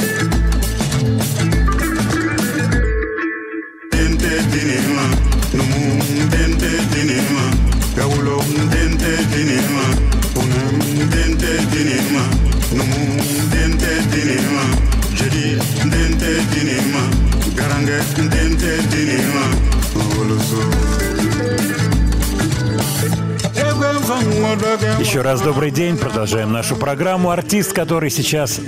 [24.99, 25.97] Еще раз добрый день.
[25.97, 27.31] Продолжаем нашу программу.
[27.31, 28.61] Артист, который сейчас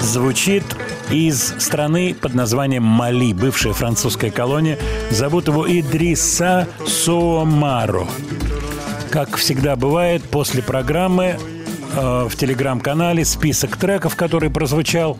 [0.00, 0.64] звучит
[1.08, 4.76] из страны под названием Мали, бывшая французская колония.
[5.10, 8.08] Зовут его Идриса Соомаро.
[9.10, 11.38] Как всегда бывает, после программы
[11.94, 15.16] э, в телеграм-канале список треков, который прозвучал.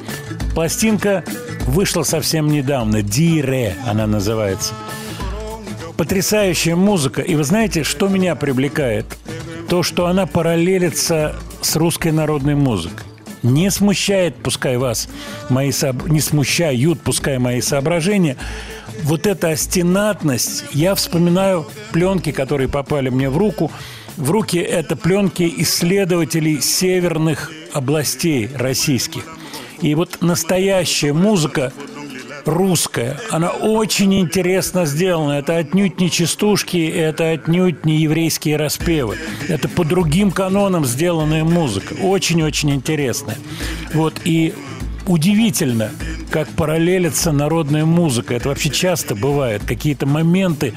[0.56, 1.22] Пластинка
[1.66, 3.02] вышла совсем недавно.
[3.02, 4.74] Дире она называется.
[5.96, 7.22] Потрясающая музыка.
[7.22, 9.06] И вы знаете, что меня привлекает?
[9.72, 13.06] То, что она параллелится с русской народной музыкой.
[13.42, 15.08] Не смущает, пускай вас,
[15.48, 16.08] мои сооб...
[16.08, 18.36] не смущают, пускай мои соображения,
[19.04, 20.66] вот эта остенатность.
[20.74, 23.72] Я вспоминаю пленки, которые попали мне в руку.
[24.18, 29.24] В руки это пленки исследователей северных областей российских.
[29.80, 31.72] И вот настоящая музыка
[32.44, 33.16] русская.
[33.30, 35.32] Она очень интересно сделана.
[35.32, 39.16] Это отнюдь не частушки, это отнюдь не еврейские распевы.
[39.48, 41.94] Это по другим канонам сделанная музыка.
[41.94, 43.38] Очень-очень интересная.
[43.94, 44.54] Вот, и
[45.06, 45.90] удивительно,
[46.30, 48.34] как параллелится народная музыка.
[48.34, 49.62] Это вообще часто бывает.
[49.64, 50.74] Какие-то моменты,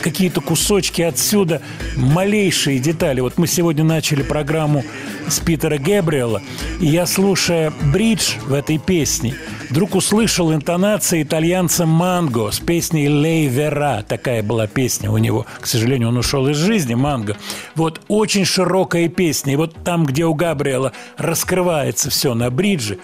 [0.00, 1.62] какие-то кусочки отсюда,
[1.96, 3.20] малейшие детали.
[3.20, 4.84] Вот мы сегодня начали программу
[5.28, 6.42] с Питера Гэбриэла,
[6.80, 9.34] и я, слушая бридж в этой песне,
[9.70, 14.04] вдруг услышал интонации итальянца Манго с песней «Лей Вера».
[14.06, 15.46] Такая была песня у него.
[15.60, 17.36] К сожалению, он ушел из жизни, Манго.
[17.74, 19.54] Вот очень широкая песня.
[19.54, 22.98] И вот там, где у Габриэла раскрывается все на бридже,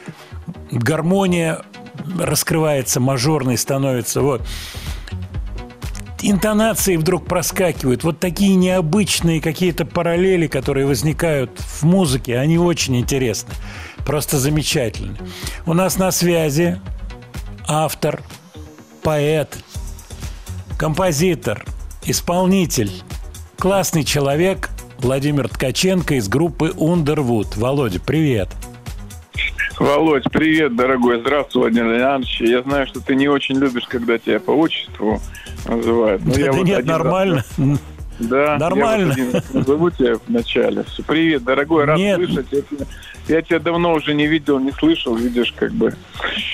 [0.70, 1.62] гармония
[2.18, 4.20] раскрывается, мажорной становится.
[4.22, 4.42] Вот
[6.22, 8.04] интонации вдруг проскакивают.
[8.04, 13.54] Вот такие необычные какие-то параллели, которые возникают в музыке, они очень интересны.
[14.04, 15.16] Просто замечательны.
[15.66, 16.80] У нас на связи
[17.66, 18.22] автор,
[19.02, 19.58] поэт,
[20.78, 21.64] композитор,
[22.04, 22.90] исполнитель,
[23.58, 27.58] классный человек Владимир Ткаченко из группы Underwood.
[27.58, 28.48] Володя, привет.
[29.78, 31.20] Володь, привет, дорогой.
[31.20, 32.40] Здравствуй, Владимир Леонидович.
[32.40, 35.20] Я знаю, что ты не очень любишь, когда тебя по отчеству
[35.66, 36.24] называют.
[36.24, 37.44] Но да, я да вот нет, один раз- нормально.
[38.18, 39.14] Да, Нормально.
[39.16, 40.84] Я вот назову тебя вначале.
[41.06, 42.16] Привет, дорогой, рад Нет.
[42.16, 42.46] слышать.
[42.50, 42.86] Я тебя,
[43.28, 45.94] я тебя давно уже не видел, не слышал, видишь, как бы.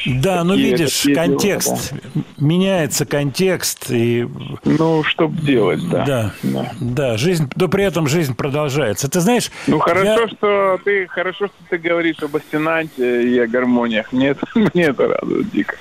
[0.06, 1.92] Да, ну видишь, такие дела, контекст.
[2.38, 3.86] Меняется контекст.
[3.90, 4.28] И...
[4.64, 6.04] Ну, что делать, да.
[6.42, 9.08] Да, да, жизнь, но при этом жизнь продолжается.
[9.08, 13.46] Ты знаешь, Ну хорошо, я- что ты хорошо, что ты говоришь об астенанте и о
[13.46, 14.12] гармониях.
[14.12, 15.76] Мне это, мне это радует дико.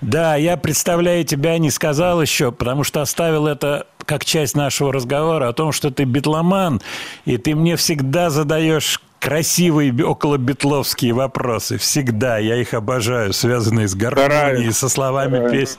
[0.00, 5.48] Да, я, представляю тебя, не сказал еще, потому что оставил это как часть нашего разговора
[5.48, 6.80] о том, что ты битломан,
[7.24, 11.78] и ты мне всегда задаешь красивые около битловские вопросы.
[11.78, 12.38] Всегда.
[12.38, 15.78] Я их обожаю, связанные с гармонией, со словами песен.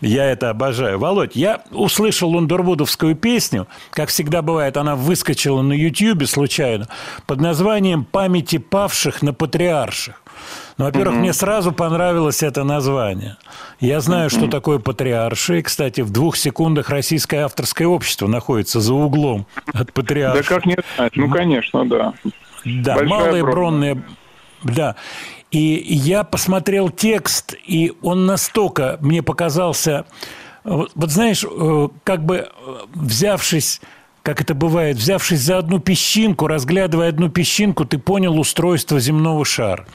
[0.00, 0.98] Я это обожаю.
[0.98, 3.68] Володь, я услышал лундервудовскую песню.
[3.90, 6.88] Как всегда бывает, она выскочила на Ютьюбе случайно
[7.26, 10.20] под названием «Памяти павших на патриарших».
[10.80, 13.36] Ну, во-первых, мне сразу понравилось это название.
[13.80, 15.60] Я знаю, что такое патриарши.
[15.60, 20.42] Кстати, в двух секундах российское авторское общество находится за углом от патриарши.
[20.42, 21.16] Да как не знать?
[21.16, 22.14] Ну, конечно, да.
[22.64, 24.02] Да, Большая малые бронные.
[24.62, 24.96] Да.
[25.50, 30.06] И я посмотрел текст, и он настолько мне показался...
[30.64, 33.82] Вот, вот знаешь, э, как бы э, взявшись
[34.22, 39.86] как это бывает, взявшись за одну песчинку, разглядывая одну песчинку, ты понял устройство земного шара.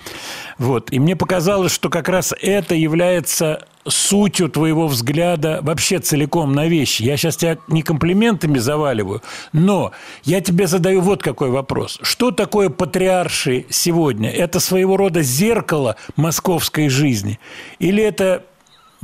[0.57, 0.91] Вот.
[0.91, 7.03] И мне показалось, что как раз это является сутью твоего взгляда вообще целиком на вещи.
[7.03, 9.21] Я сейчас тебя не комплиментами заваливаю,
[9.53, 9.91] но
[10.23, 11.99] я тебе задаю вот какой вопрос.
[12.01, 14.31] Что такое патриарши сегодня?
[14.31, 17.39] Это своего рода зеркало московской жизни?
[17.77, 18.43] Или это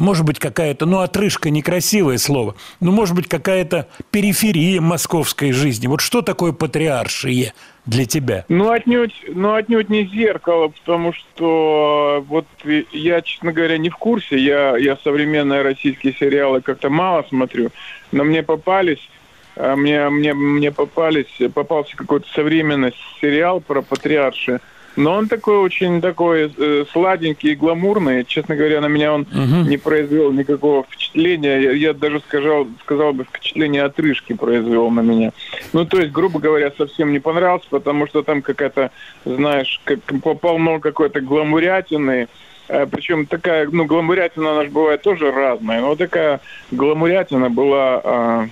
[0.01, 5.87] может быть, какая-то, ну, отрыжка, некрасивое слово, но, может быть, какая-то периферия московской жизни.
[5.87, 7.53] Вот что такое патриаршие
[7.85, 8.45] для тебя?
[8.49, 12.45] Ну, отнюдь, ну, отнюдь не зеркало, потому что вот
[12.91, 14.37] я, честно говоря, не в курсе.
[14.37, 17.69] Я, я современные российские сериалы как-то мало смотрю,
[18.11, 19.07] но мне попались
[19.55, 24.61] а мне, мне, мне попались, попался какой-то современный сериал про патриарши.
[24.95, 28.25] Но он такой очень такой э, сладенький и гламурный.
[28.25, 29.69] Честно говоря, на меня он Мгм.
[29.69, 31.59] не произвел никакого впечатления.
[31.61, 35.31] Я, я даже сказал, сказал бы, впечатление отрыжки произвел на меня.
[35.73, 38.91] Ну, то есть, грубо говоря, совсем не понравился, потому что там какая-то,
[39.25, 39.99] знаешь, как,
[40.41, 42.27] полно какой-то гламурятины.
[42.67, 45.81] Э, Причем такая, ну, гламурятина, она же бывает тоже разная.
[45.81, 46.39] Но такая
[46.71, 48.01] гламурятина была...
[48.03, 48.47] а,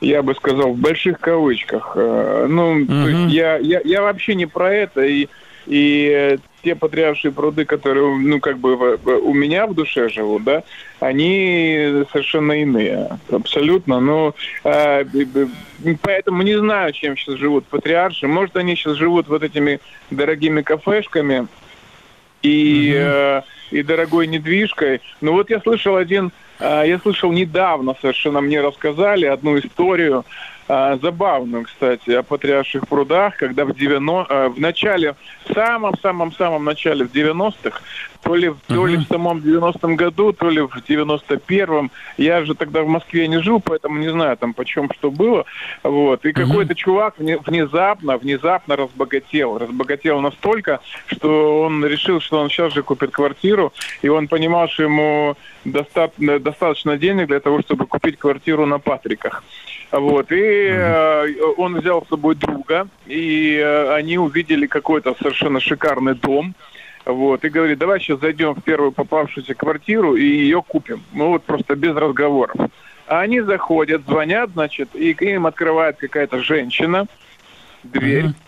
[0.00, 1.92] я бы сказал, в больших кавычках.
[1.96, 3.06] Э, Ну, то Мгм.
[3.08, 5.28] есть я, я, я вообще не про это, и,
[5.66, 10.62] и э, те патриаршие пруды, которые, ну, как бы у меня в душе живут, да,
[11.00, 14.00] они совершенно иные, абсолютно.
[14.00, 14.34] Ну,
[14.64, 18.26] э, б- б- поэтому не знаю, чем сейчас живут патриарши.
[18.26, 19.80] Может, они сейчас живут вот этими
[20.10, 21.46] дорогими кафешками,
[22.42, 25.00] и, э, и дорогой недвижкой.
[25.20, 26.30] Ну вот я слышал один,
[26.60, 30.24] я слышал недавно совершенно мне рассказали одну историю,
[30.68, 35.14] э, забавную, кстати, о патриарших прудах, когда в, 90, э, в начале,
[35.48, 37.80] в самом-самом-самом начале, в 90-х,
[38.22, 42.54] то ли, в- то ли в самом 90-м году, то ли в 91-м, я же
[42.54, 45.44] тогда в Москве не жил, поэтому не знаю там почем что было,
[45.84, 52.48] вот, и какой-то чувак вне- внезапно, внезапно разбогател, разбогател настолько, что он решил, что он
[52.50, 57.86] сейчас же купит квартиру, и он понимал, что ему доста- достаточно денег для того, чтобы
[57.86, 59.44] купить квартиру на Патриках.
[59.92, 61.26] Вот, и э,
[61.56, 66.54] он взял с собой друга, и э, они увидели какой-то совершенно шикарный дом,
[67.04, 71.02] вот, и говорит, давай сейчас зайдем в первую попавшуюся квартиру и ее купим.
[71.12, 72.56] Ну вот просто без разговоров.
[73.06, 77.06] А они заходят, звонят, значит, и к им открывает какая-то женщина
[77.84, 78.26] дверь.
[78.26, 78.45] А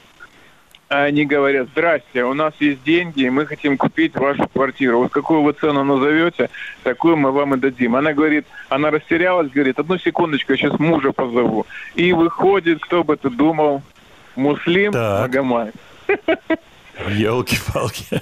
[0.89, 4.99] они говорят, здрасте, у нас есть деньги, и мы хотим купить вашу квартиру.
[5.01, 6.49] Вот какую вы цену назовете,
[6.82, 7.95] такую мы вам и дадим.
[7.97, 11.66] Она говорит, она растерялась, говорит, одну секундочку, я сейчас мужа позову.
[11.95, 13.82] И выходит, кто бы ты думал,
[14.36, 15.74] Муслим Магомаев.
[17.11, 18.20] Елки-палки.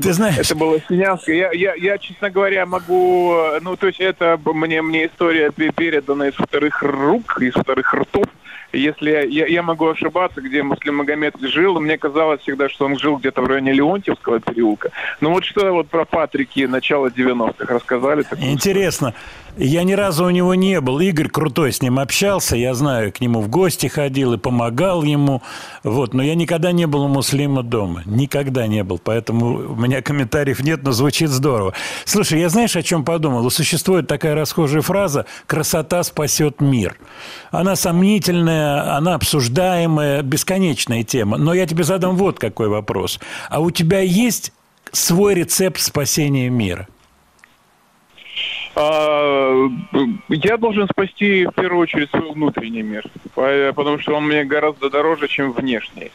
[0.00, 1.34] Ты знаешь- это было Синявское.
[1.36, 3.34] Я, я, я, честно говоря, могу...
[3.34, 7.92] э, Ну, то есть это мне, мне история пе- передана из вторых рук, из вторых
[7.92, 8.26] ртов.
[8.72, 13.16] Если я, я, могу ошибаться, где Муслим Магомед жил, мне казалось всегда, что он жил
[13.16, 14.90] где-то в районе Леонтьевского переулка.
[15.20, 18.24] Ну вот что вот про Патрики начала 90-х рассказали?
[18.40, 19.14] Интересно.
[19.56, 21.00] Я ни разу у него не был.
[21.00, 22.56] Игорь Крутой с ним общался.
[22.56, 25.42] Я знаю, к нему в гости ходил и помогал ему.
[25.82, 26.14] Вот.
[26.14, 28.02] Но я никогда не был у Муслима дома.
[28.06, 28.98] Никогда не был.
[28.98, 31.74] Поэтому у меня комментариев нет, но звучит здорово.
[32.04, 33.50] Слушай, я знаешь, о чем подумал?
[33.50, 36.96] Существует такая расхожая фраза «красота спасет мир».
[37.50, 41.36] Она сомнительная, она обсуждаемая, бесконечная тема.
[41.36, 43.18] Но я тебе задам вот какой вопрос.
[43.48, 44.52] А у тебя есть
[44.92, 46.88] свой рецепт спасения мира?
[48.76, 49.68] А,
[50.28, 53.04] я должен спасти в первую очередь свой внутренний мир,
[53.34, 56.10] по- потому что он мне гораздо дороже, чем внешний.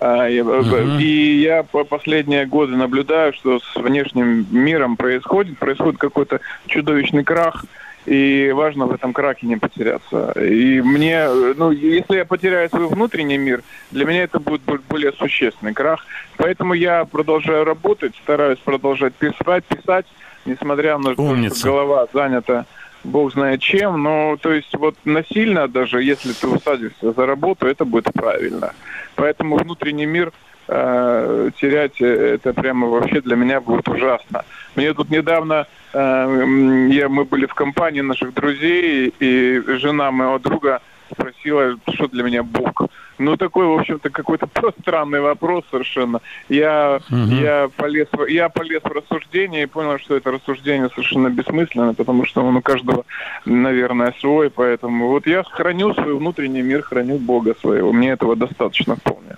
[0.00, 0.98] Мгм.
[0.98, 7.64] И я по последние годы наблюдаю, что с внешним миром происходит, происходит какой-то чудовищный крах.
[8.06, 10.32] и важно в этом краке не потеряться.
[10.32, 15.12] И мне, ну, если я потеряю свой внутренний мир, для меня это будет бо- более
[15.12, 16.06] существенный крах.
[16.38, 20.06] Поэтому я продолжаю работать, стараюсь продолжать писать, писать,
[20.44, 22.66] несмотря на то, что голова занята
[23.04, 27.84] бог знает чем, но то есть вот насильно даже, если ты усадишься за работу, это
[27.84, 28.74] будет правильно.
[29.14, 30.32] Поэтому внутренний мир
[30.68, 34.44] э, терять э, это прямо вообще для меня будет ужасно.
[34.76, 40.80] Мне тут недавно э, я, мы были в компании наших друзей, и жена моего друга
[41.12, 42.82] спросила, что для меня Бог.
[43.18, 44.48] Ну, такой, в общем-то, какой-то
[44.80, 46.20] странный вопрос совершенно.
[46.48, 52.24] Я, я, полез, я полез в рассуждение и понял, что это рассуждение совершенно бессмысленно, потому
[52.24, 53.04] что он у каждого,
[53.44, 54.50] наверное, свой.
[54.50, 57.92] Поэтому вот я храню свой внутренний мир, храню Бога своего.
[57.92, 59.36] Мне этого достаточно вполне.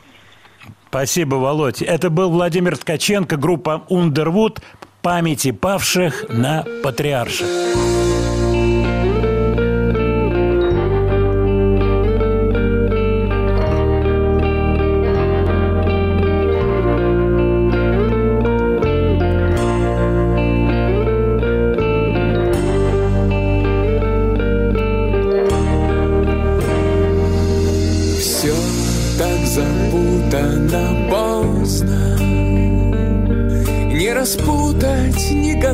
[0.89, 1.83] Спасибо, Володь.
[1.83, 4.62] Это был Владимир Ткаченко, группа Underwood
[5.01, 7.49] «Памяти павших на патриарших».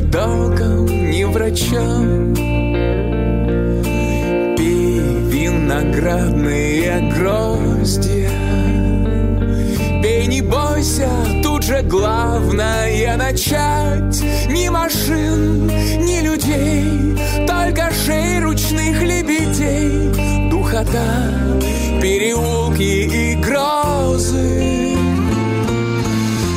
[0.08, 2.34] Гадалкам, ни врачам.
[4.56, 5.00] Пей
[5.30, 8.30] виноградные гроздья
[10.02, 11.08] Пей, не бойся,
[11.42, 14.22] тут же главное начать.
[14.48, 20.50] Ни машин, ни людей, только шей ручных лебедей.
[20.50, 21.60] Духота,
[22.00, 24.96] переулки и грозы.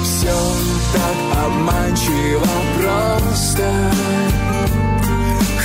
[0.03, 0.60] Все
[1.51, 2.45] обманчиво
[2.77, 3.69] просто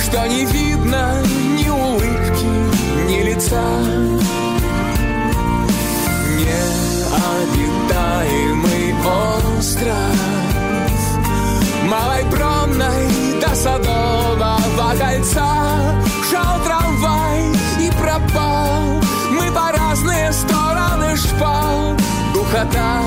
[0.03, 1.21] Что не видно
[1.57, 2.45] ни улыбки,
[3.07, 3.61] ни лица.
[7.57, 8.95] Необитаемый
[9.57, 10.15] остров
[11.83, 13.07] Малой Промной
[13.41, 15.51] до Садового кольца
[16.29, 17.41] Шел трамвай
[17.79, 19.01] и пропал.
[19.31, 21.95] Мы по разные стороны шпал.
[22.33, 23.01] Духота,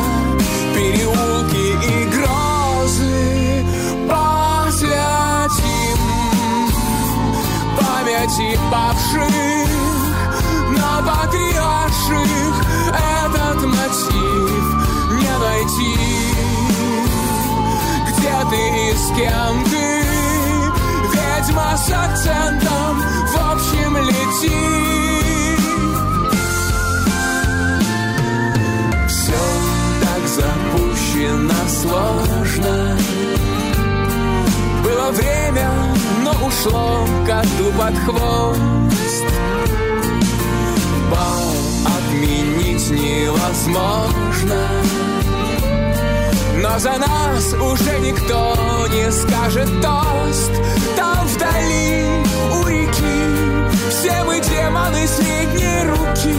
[8.71, 9.68] павших
[10.71, 12.55] На патриарших
[12.93, 14.64] этот мотив
[15.18, 15.97] не найти.
[18.09, 20.05] Где ты и с кем ты?
[21.12, 24.89] Ведьма с акцентом в общем лети
[36.51, 39.24] ушло коту под хвост.
[41.11, 41.55] Бал
[41.96, 44.61] отменить невозможно.
[46.57, 48.57] Но за нас уже никто
[48.92, 50.53] не скажет тост.
[50.96, 52.07] Там вдали
[52.53, 56.34] у реки Все мы демоны средней руки.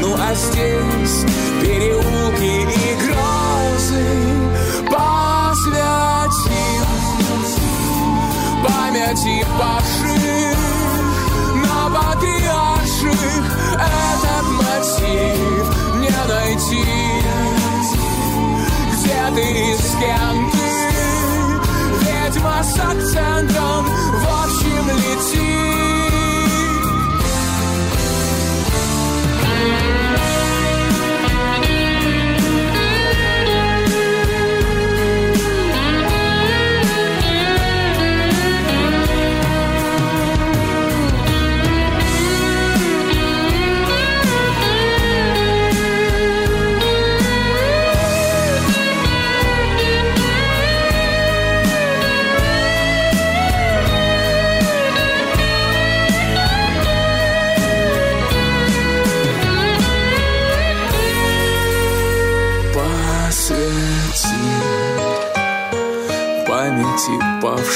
[0.00, 1.24] Ну а здесь
[1.60, 2.39] переулки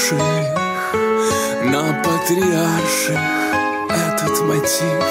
[0.05, 0.21] павших
[1.63, 3.19] на патриарших
[3.89, 5.05] этот мотив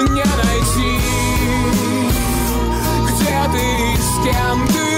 [0.00, 0.90] не найти.
[3.06, 4.88] Где ты и с кем ты?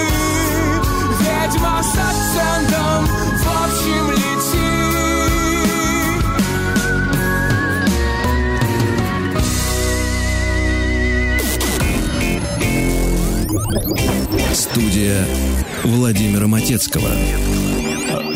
[1.19, 3.01] Ведьма с акцентом
[3.37, 4.71] в общем лети.
[14.53, 15.21] Студия
[15.83, 17.11] Владимира Матецкого.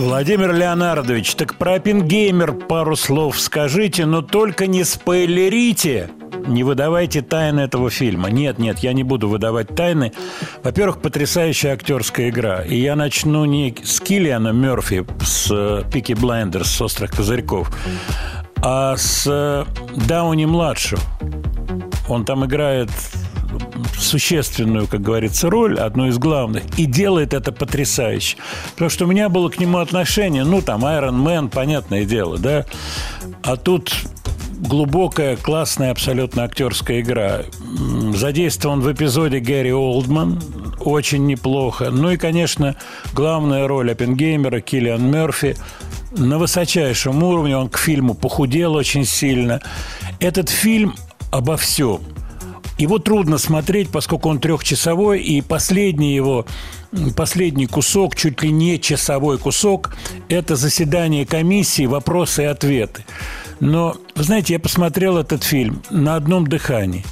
[0.06, 6.12] Владимир Леонардович, так про Оппенгеймер пару слов скажите, но только не спойлерите.
[6.46, 8.30] Не выдавайте тайны этого фильма.
[8.30, 10.14] Нет, нет, я не буду выдавать тайны.
[10.64, 12.62] Во-первых, потрясающая актерская игра.
[12.62, 17.76] И я начну не с Киллиана Мерфи с э, Peaky Blinders, с «Острых козырьков»,
[18.58, 19.66] а с э,
[20.08, 21.02] Дауни-младшего.
[22.08, 22.92] Он там играет
[23.98, 28.38] существенную, как говорится, роль, одну из главных, и делает это потрясающе.
[28.74, 32.66] Потому что у меня было к нему отношение, ну, там, Iron Man, понятное дело, да,
[33.44, 33.94] а тут
[34.60, 37.42] глубокая, классная абсолютно актерская игра.
[38.14, 40.42] Задействован в эпизоде Гэри Олдман,
[40.80, 41.90] очень неплохо.
[41.92, 42.76] Ну и, конечно,
[43.14, 45.56] главная роль Оппенгеймера Киллиан Мерфи
[46.12, 47.58] на высочайшем уровне.
[47.58, 49.62] Он к фильму похудел очень сильно.
[50.20, 50.96] Этот фильм
[51.32, 52.02] обо всем.
[52.78, 56.46] Его трудно смотреть, поскольку он трехчасовой, и последний его,
[57.16, 59.96] последний кусок, чуть ли не часовой кусок,
[60.28, 63.06] это заседание комиссии, вопросы и ответы.
[63.62, 67.06] Но, вы знаете, я посмотрел этот фильм на одном дыхании.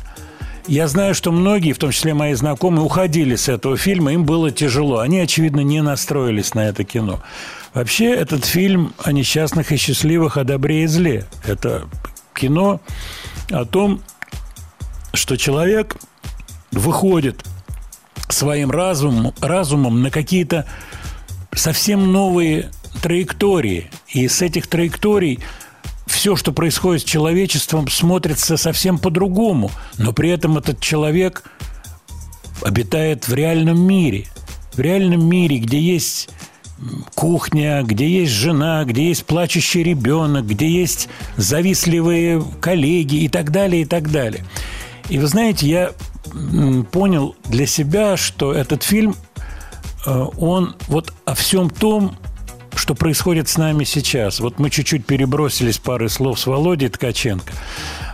[0.67, 4.49] Я знаю, что многие, в том числе мои знакомые, уходили с этого фильма, им было
[4.51, 4.99] тяжело.
[4.99, 7.21] Они, очевидно, не настроились на это кино.
[7.73, 11.25] Вообще, этот фильм о несчастных и счастливых, о добре и зле.
[11.45, 11.85] Это
[12.33, 12.79] кино
[13.51, 14.01] о том,
[15.13, 15.95] что человек
[16.71, 17.43] выходит
[18.29, 20.65] своим разумом, разумом на какие-то
[21.53, 23.89] совсем новые траектории.
[24.09, 25.39] И с этих траекторий
[26.07, 29.71] все, что происходит с человечеством, смотрится совсем по-другому.
[29.97, 31.43] Но при этом этот человек
[32.61, 34.25] обитает в реальном мире.
[34.73, 36.29] В реальном мире, где есть
[37.13, 41.07] кухня, где есть жена, где есть плачущий ребенок, где есть
[41.37, 44.43] завистливые коллеги и так далее, и так далее.
[45.09, 45.91] И вы знаете, я
[46.91, 49.15] понял для себя, что этот фильм,
[50.05, 52.15] э, он вот о всем том,
[52.75, 54.39] что происходит с нами сейчас.
[54.39, 57.53] Вот мы чуть-чуть перебросились парой слов с Володей Ткаченко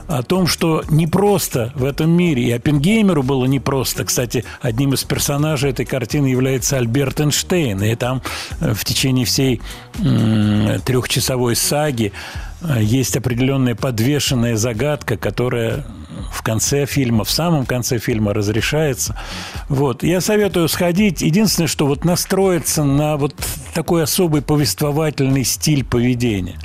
[0.09, 4.03] о том, что непросто в этом мире, и Оппенгеймеру было непросто.
[4.05, 8.23] Кстати, одним из персонажей этой картины является Альберт Эйнштейн, и там
[8.59, 9.61] э, в течение всей
[10.85, 12.11] трехчасовой саги
[12.61, 15.85] э, есть определенная подвешенная загадка, которая
[16.31, 19.19] в конце фильма, в самом конце фильма разрешается.
[19.67, 20.03] Вот.
[20.03, 21.21] Я советую сходить.
[21.21, 23.35] Единственное, что вот настроиться на вот
[23.73, 26.59] такой особый повествовательный стиль поведения.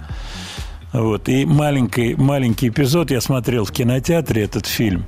[0.92, 1.28] Вот.
[1.28, 5.04] И маленький, маленький эпизод я смотрел в кинотеатре этот фильм.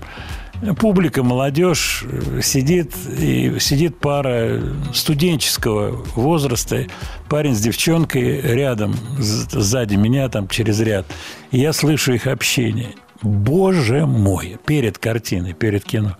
[0.78, 4.60] Публика, молодежь э, сидит, и сидит пара
[4.94, 6.86] студенческого возраста,
[7.28, 11.06] парень с девчонкой рядом, сзади меня, там через ряд.
[11.50, 12.94] И я слышу их общение.
[13.26, 16.16] Боже мой, перед картиной, перед кино.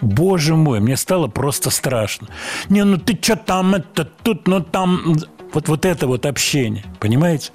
[0.00, 2.28] Боже мой, мне стало просто страшно.
[2.70, 5.16] Не, ну ты что там, это тут, ну там...
[5.52, 7.52] Вот, вот это вот общение, понимаете?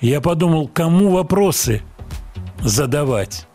[0.00, 1.82] Я подумал, кому вопросы
[2.62, 3.46] задавать?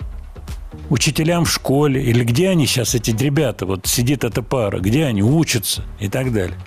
[0.90, 2.04] Учителям в школе?
[2.04, 3.66] Или где они сейчас, эти ребята?
[3.66, 6.58] Вот сидит эта пара, где они учатся и так далее.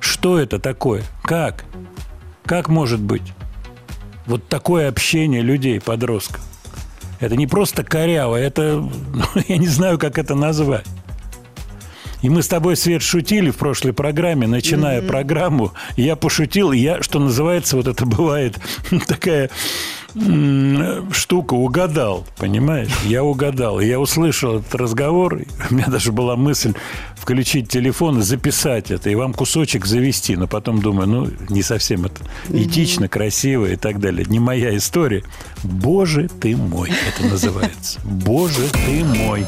[0.00, 1.02] Что это такое?
[1.22, 1.64] Как?
[2.44, 3.32] Как может быть?
[4.26, 6.42] Вот такое общение людей, подростков.
[7.20, 8.88] Это не просто коряво, это,
[9.48, 10.86] я не знаю, как это назвать.
[12.22, 15.74] И мы с тобой, Свет, шутили в прошлой программе, начиная программу.
[15.96, 18.58] Я пошутил, я, что называется, вот это бывает
[19.06, 19.50] такая
[21.12, 22.90] штука, угадал, понимаешь?
[23.04, 23.80] Я угадал.
[23.80, 25.40] Я услышал этот разговор,
[25.70, 26.74] у меня даже была мысль
[27.16, 30.36] включить телефон и записать это, и вам кусочек завести.
[30.36, 34.26] Но потом думаю, ну, не совсем это этично, красиво и так далее.
[34.28, 35.24] Не моя история.
[35.62, 38.00] Боже ты мой, это называется.
[38.04, 39.46] Боже ты мой.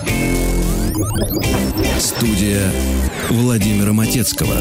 [1.99, 2.73] Студия
[3.31, 4.55] Владимира Матецкого.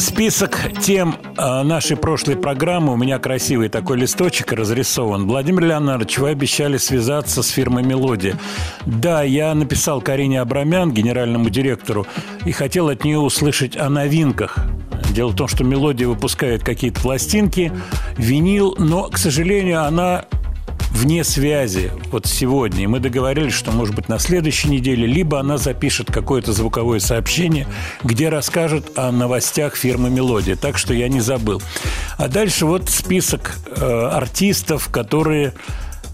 [0.00, 2.94] Список тем э, нашей прошлой программы.
[2.94, 5.26] У меня красивый такой листочек разрисован.
[5.26, 8.38] Владимир Леонардович, вы обещали связаться с фирмой «Мелодия».
[8.86, 12.06] Да, я написал Карине Абрамян, генеральному директору,
[12.46, 14.56] и хотел от нее услышать о новинках.
[15.10, 17.70] Дело в том, что «Мелодия» выпускает какие-то пластинки,
[18.16, 20.24] винил, но, к сожалению, она
[20.90, 22.84] вне связи вот сегодня.
[22.84, 27.66] И мы договорились, что, может быть, на следующей неделе либо она запишет какое-то звуковое сообщение,
[28.04, 30.56] где расскажет о новостях фирмы «Мелодия».
[30.56, 31.62] Так что я не забыл.
[32.18, 35.54] А дальше вот список э, артистов, которые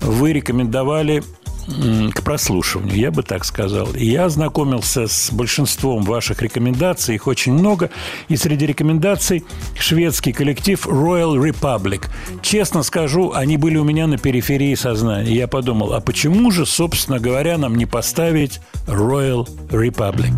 [0.00, 1.22] вы рекомендовали
[1.66, 3.88] к прослушиванию, я бы так сказал.
[3.94, 7.90] Я ознакомился с большинством ваших рекомендаций, их очень много.
[8.28, 9.44] И среди рекомендаций
[9.78, 12.06] шведский коллектив Royal Republic.
[12.42, 15.34] Честно скажу, они были у меня на периферии сознания.
[15.34, 20.32] Я подумал, а почему же, собственно говоря, нам не поставить Royal Republic?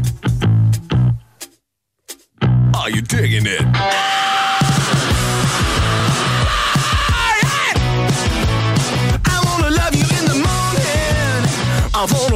[2.73, 4.18] Are you digging it?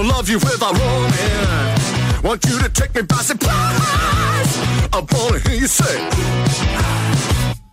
[0.02, 2.22] You with a woman.
[2.24, 4.58] Want you to take me by surprise.
[4.92, 5.96] I wanna hear you say,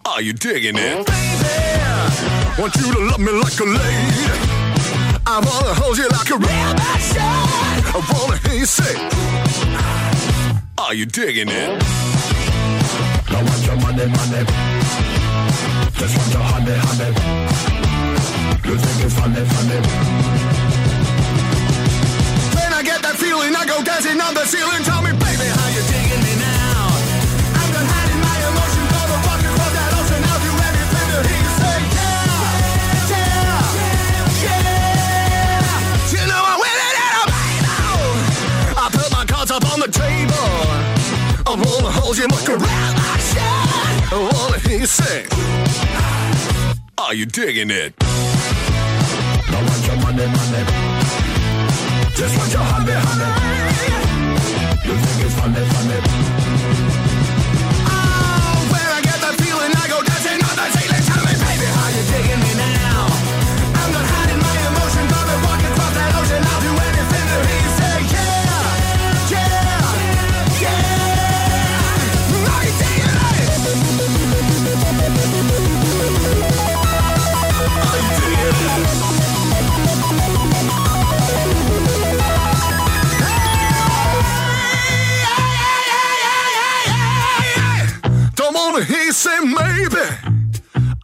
[0.05, 1.07] Are you digging it?
[1.07, 4.25] Baby, want you to love me like a lady.
[5.25, 7.83] I wanna hold you like a real machine.
[7.93, 8.95] I wanna hear you say,
[10.77, 11.83] Are you digging it?
[13.29, 14.45] I want your money, money.
[15.97, 17.09] Just want your honey, honey.
[18.69, 20.58] You think it's funny, funny.
[23.49, 24.83] When I go dancing on the ceiling.
[24.83, 26.85] Tell me, baby, how you digging me now?
[27.57, 30.21] I'm done hiding my emotion, gonna walk across that ocean.
[30.21, 33.73] I'll do anything to hear you say, yeah, yeah,
[34.45, 36.13] yeah.
[36.13, 37.73] You know I'm winning it, baby.
[38.77, 40.45] I put my cards up on the table.
[41.49, 43.49] I wanna hold you like a real action.
[44.13, 45.25] I wanna hear you sing.
[46.99, 47.95] Are you digging it?
[47.97, 50.78] I want your money, money.
[52.19, 53.29] Just want your honey, honey.
[54.83, 56.48] You think it's funny, funny.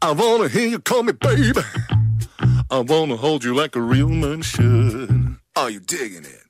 [0.05, 1.61] I wanna hear you call me baby.
[2.69, 5.37] I wanna hold you like a real man should.
[5.55, 6.43] Are you digging it?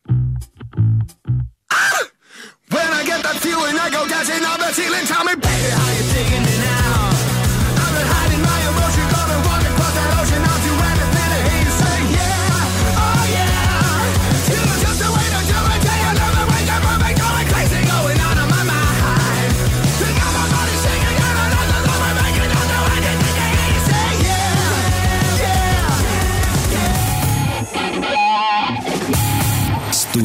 [1.72, 2.02] Ah!
[2.70, 5.06] When I get that feeling, I go dancing on the ceiling.
[5.08, 7.00] Tell me, baby, how you digging me now?
[7.80, 9.05] I've been hiding my emotion,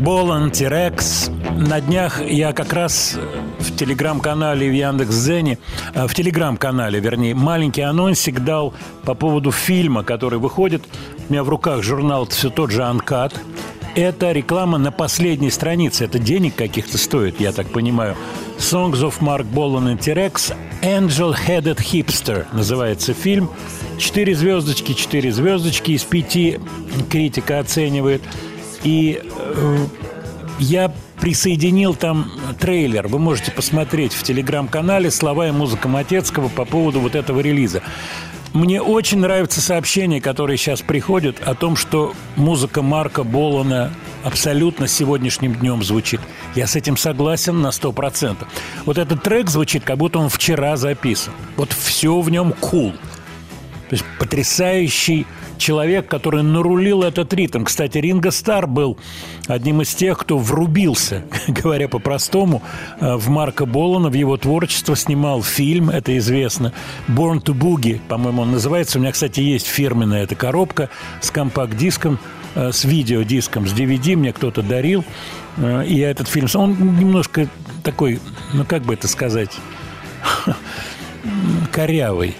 [0.00, 1.30] Болан, Тирекс.
[1.58, 3.18] На днях я как раз
[3.58, 5.58] в телеграм-канале в Яндекс.Зене,
[5.92, 8.72] э, в телеграм-канале, вернее, маленький анонсик дал
[9.04, 10.82] по поводу фильма, который выходит.
[11.28, 13.34] У меня в руках журнал все тот же «Анкат».
[13.94, 16.06] Это реклама на последней странице.
[16.06, 18.16] Это денег каких-то стоит, я так понимаю.
[18.58, 23.50] Songs of Mark Bolan and T-Rex Angel Headed Hipster называется фильм.
[23.98, 26.58] Четыре звездочки, четыре звездочки из пяти
[27.10, 28.22] критика оценивает.
[28.82, 29.86] И э,
[30.58, 33.06] я присоединил там трейлер.
[33.08, 37.82] Вы можете посмотреть в телеграм-канале слова и музыка Матецкого по поводу вот этого релиза.
[38.52, 43.92] Мне очень нравятся сообщения, которые сейчас приходят о том, что музыка Марка Болана
[44.24, 46.20] абсолютно сегодняшним днем звучит.
[46.56, 48.36] Я с этим согласен на 100%.
[48.86, 51.32] Вот этот трек звучит, как будто он вчера записан.
[51.56, 52.96] Вот все в нем cool.
[53.90, 55.26] То есть потрясающий
[55.58, 57.64] человек, который нарулил этот ритм.
[57.64, 58.96] Кстати, Ринго Стар был
[59.48, 62.62] одним из тех, кто врубился, говоря по-простому,
[63.00, 66.72] э, в Марка Болана, в его творчество, снимал фильм, это известно,
[67.08, 68.98] «Born to Boogie», по-моему, он называется.
[68.98, 70.88] У меня, кстати, есть фирменная эта коробка
[71.20, 72.20] с компакт-диском,
[72.54, 75.04] э, с видеодиском, с DVD мне кто-то дарил.
[75.56, 76.46] Э, И этот фильм...
[76.54, 77.48] Он немножко
[77.82, 78.20] такой,
[78.52, 79.50] ну, как бы это сказать,
[81.72, 82.36] корявый.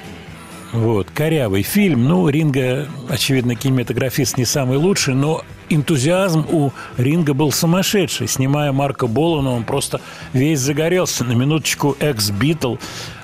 [0.72, 2.04] Вот, корявый фильм.
[2.04, 8.28] Ну, Ринга, очевидно, кинематографист не самый лучший, но энтузиазм у Ринга был сумасшедший.
[8.28, 10.00] Снимая Марка Болана, он просто
[10.32, 11.24] весь загорелся.
[11.24, 12.76] На минуточку экс-битл,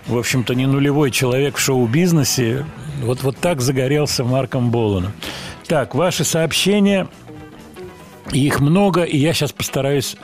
[0.08, 2.66] в общем-то, не нулевой человек в шоу-бизнесе.
[3.02, 5.12] Вот, вот так загорелся Марком Боланом.
[5.68, 7.06] Так, ваши сообщения,
[8.32, 10.16] их много, и я сейчас постараюсь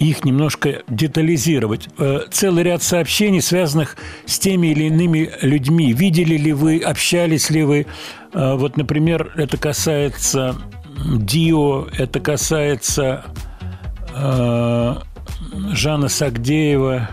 [0.00, 1.88] их немножко детализировать.
[1.98, 5.92] Э, Целый ряд сообщений, связанных с теми или иными людьми.
[5.92, 7.86] Видели ли вы, общались ли вы?
[8.32, 10.56] Э, Вот, например, это касается
[11.04, 13.24] Дио, это касается
[14.14, 14.94] э,
[15.72, 17.10] Жана Сагдеева,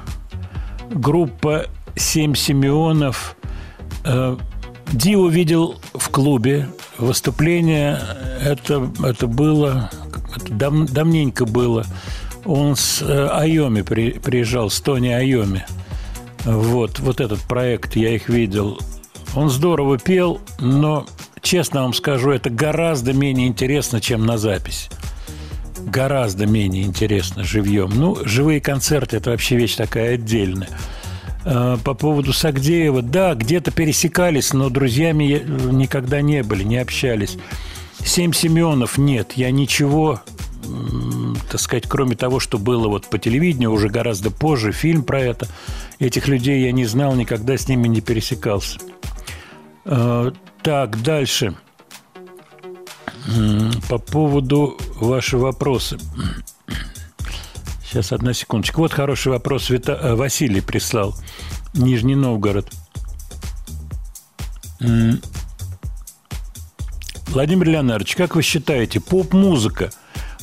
[0.89, 1.65] группа
[1.95, 3.35] «Семь Симеонов».
[4.93, 7.99] Дио видел в клубе выступление.
[8.41, 9.89] Это, это было...
[10.35, 11.85] Это дав- давненько было.
[12.48, 15.65] Он с э, Айоми при- приезжал, с Тони Айоми.
[16.45, 18.80] Вот, вот этот проект, я их видел.
[19.36, 21.06] Он здорово пел, но,
[21.41, 24.90] честно вам скажу, это гораздо менее интересно, чем на запись.
[25.80, 27.91] Гораздо менее интересно живьем.
[27.94, 30.69] Ну, живые концерты– это вообще вещь такая отдельная.
[31.45, 37.38] Э, По поводу Сагдеева, да, где-то пересекались, но друзьями я- никогда не были, не общались.
[38.03, 40.22] Семь Семенов нет, я ничего,
[41.52, 45.48] так сказать, кроме того, что было вот по телевидению, уже гораздо позже, фильм про это.
[45.99, 48.80] Этих людей я не знал, никогда с ними не пересекался.
[49.85, 50.31] Э,
[50.64, 51.56] Так, дальше.
[53.89, 55.98] По поводу вашего вопроса.
[57.85, 58.81] Сейчас, одна секундочку.
[58.81, 61.15] Вот хороший вопрос Вита- э, Василий прислал.
[61.73, 62.69] Нижний Новгород.
[67.27, 69.91] Владимир Леонардович, как вы считаете, поп-музыка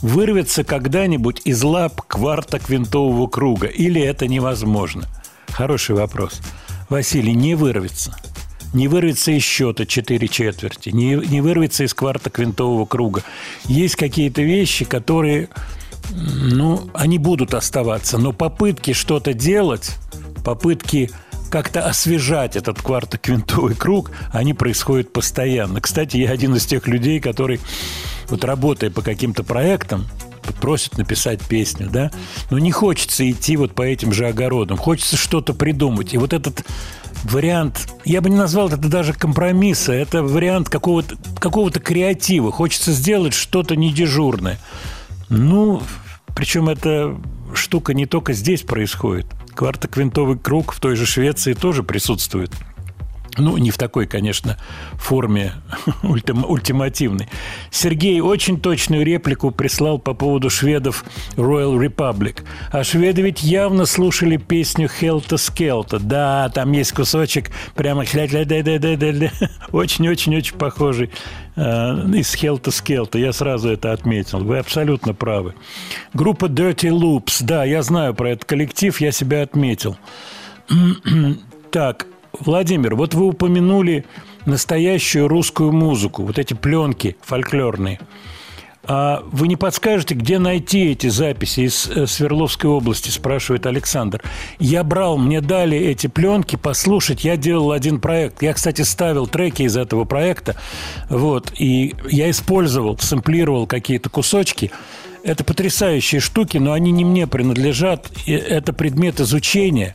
[0.04, 3.66] вырвется когда-нибудь из лап кварта квинтового круга?
[3.66, 5.04] Или это невозможно?
[5.48, 6.40] Хороший вопрос.
[6.90, 8.14] Василий, не вырвется.
[8.74, 13.22] Не вырвется из счета 4 четверти, не, не вырвется из кварта квинтового круга.
[13.64, 15.48] Есть какие-то вещи, которые,
[16.10, 19.92] ну, они будут оставаться, но попытки что-то делать,
[20.44, 21.12] попытки
[21.54, 25.80] как-то освежать этот квартоквинтовый круг, они происходят постоянно.
[25.80, 27.60] Кстати, я один из тех людей, который,
[28.28, 30.04] вот работая по каким-то проектам,
[30.60, 32.10] просит написать песню, да,
[32.50, 36.12] но не хочется идти вот по этим же огородам, хочется что-то придумать.
[36.12, 36.64] И вот этот
[37.22, 42.50] вариант, я бы не назвал это даже компромисса, это вариант какого-то какого креатива.
[42.50, 44.58] Хочется сделать что-то недежурное.
[45.28, 45.84] Ну,
[46.34, 47.16] причем эта
[47.54, 49.26] штука не только здесь происходит.
[49.54, 52.50] Квартоквинтовый круг в той же Швеции тоже присутствует.
[53.36, 54.58] Ну, не в такой, конечно,
[54.94, 55.52] форме
[56.02, 57.28] ультим- ультимативной.
[57.70, 61.04] Сергей очень точную реплику прислал по поводу шведов
[61.36, 62.42] Royal Republic.
[62.70, 65.98] А шведы ведь явно слушали песню Хелта Скелта.
[65.98, 68.04] Да, там есть кусочек прямо
[69.72, 71.10] очень-очень-очень похожий
[71.56, 71.60] э,
[72.14, 73.18] из Хелта Скелта.
[73.18, 74.44] Я сразу это отметил.
[74.44, 75.54] Вы абсолютно правы.
[76.12, 77.38] Группа Dirty Loops.
[77.40, 79.96] Да, я знаю про этот коллектив, я себя отметил.
[81.70, 82.06] Так,
[82.40, 84.04] Владимир, вот вы упомянули
[84.46, 88.00] настоящую русскую музыку, вот эти пленки фольклорные.
[88.86, 94.22] А вы не подскажете, где найти эти записи из э, Свердловской области, спрашивает Александр.
[94.58, 98.42] Я брал, мне дали эти пленки послушать, я делал один проект.
[98.42, 100.56] Я, кстати, ставил треки из этого проекта,
[101.08, 104.70] вот, и я использовал, сэмплировал какие-то кусочки.
[105.22, 108.10] Это потрясающие штуки, но они не мне принадлежат.
[108.26, 109.94] Это предмет изучения.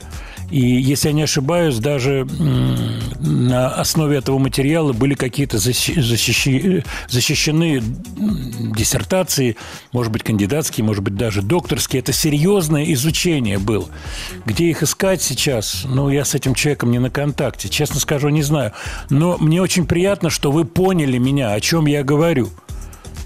[0.52, 2.28] И, если я не ошибаюсь, даже
[3.20, 7.82] на основе этого материала были какие-то защи- защищи- защищены
[8.76, 9.58] диссертации,
[9.92, 12.00] может быть, кандидатские, может быть, даже докторские.
[12.00, 13.88] Это серьезное изучение было.
[14.46, 15.84] Где их искать сейчас?
[15.86, 17.70] Ну, я с этим человеком не на контакте.
[17.70, 18.74] Честно скажу, не знаю.
[19.10, 22.50] Но мне очень приятно, что вы поняли меня, о чем я говорю.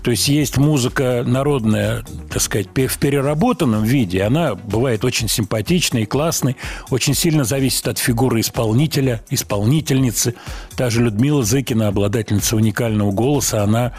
[0.04, 4.22] То есть есть музыка народная, так сказать, в переработанном виде.
[4.24, 6.58] Она бывает очень симпатичной и классной.
[6.90, 10.36] Очень сильно зависит от фигуры исполнителя, исполнительницы.
[10.76, 13.94] Та же Людмила Зыкина, обладательница уникального голоса, она,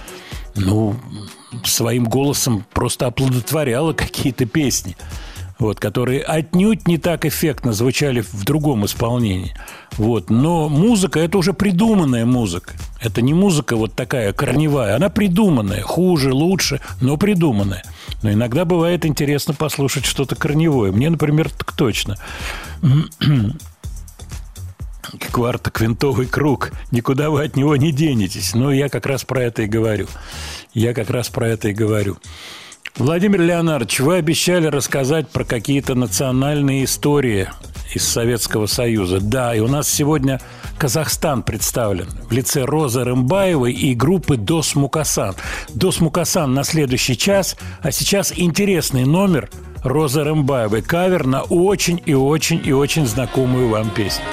[0.54, 0.94] ну,
[1.64, 4.96] своим голосом просто оплодотворяла какие-то песни
[5.58, 9.54] вот, которые отнюдь не так эффектно звучали в другом исполнении.
[9.92, 10.30] Вот.
[10.30, 12.74] Но музыка– это уже придуманная музыка.
[13.00, 14.96] Это не музыка вот такая корневая.
[14.96, 15.82] Она придуманная.
[15.82, 17.84] Хуже, лучше, но придуманная.
[18.22, 20.90] Но иногда бывает интересно послушать что-то корневое.
[20.90, 22.16] Мне, например, так точно.
[25.30, 26.72] Кварта квинтовый круг.
[26.90, 28.54] Никуда вы от него не денетесь.
[28.54, 30.08] Но я как раз про это и говорю.
[30.72, 32.16] Я как раз про это и говорю.
[32.96, 37.48] Владимир Леонардович, вы обещали рассказать про какие-то национальные истории
[37.92, 39.20] из Советского Союза.
[39.20, 40.40] Да, и у нас сегодня
[40.78, 45.34] Казахстан представлен в лице Розы Рымбаевой и группы Дос Мукасан.
[45.74, 49.50] Дос Мукасан на следующий час, а сейчас интересный номер
[49.82, 50.82] Розы Рымбаевой.
[50.82, 54.24] Кавер на очень и очень и очень знакомую вам песню.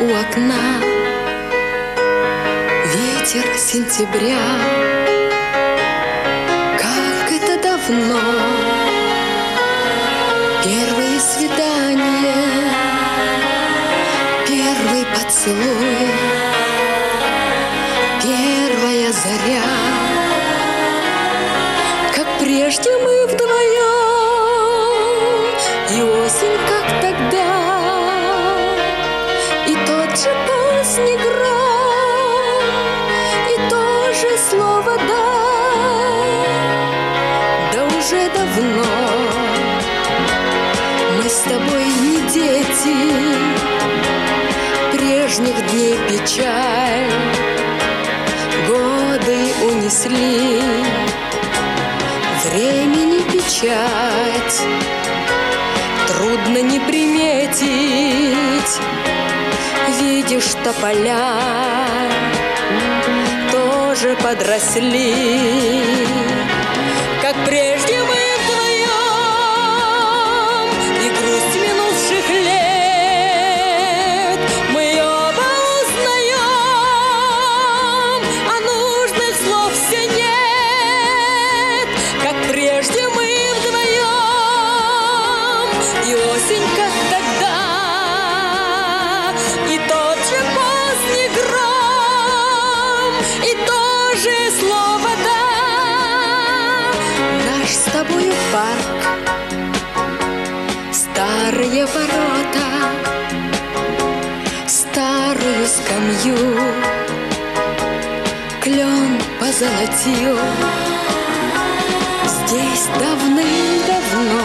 [0.00, 0.80] У окна,
[2.86, 4.38] ветер сентября,
[6.78, 8.20] как это давно,
[10.64, 12.70] первые свидания,
[14.48, 16.08] первый поцелуй,
[18.22, 19.68] первая заря.
[22.16, 23.60] Как прежде мы вдвоем,
[25.90, 27.00] и осень, как
[31.00, 32.60] поздний гром,
[33.48, 35.26] и то же слово «да».
[37.72, 38.84] Да уже давно
[41.16, 42.98] мы с тобой не дети,
[44.92, 47.12] прежних дней печаль
[48.66, 50.62] годы унесли
[52.44, 54.58] времени печать
[56.08, 58.80] Трудно не приметить
[60.10, 61.38] Видишь тополя
[63.52, 65.14] Тоже подросли.
[67.22, 67.89] Как прежде
[110.00, 110.38] позолотил
[112.24, 114.42] Здесь давным-давно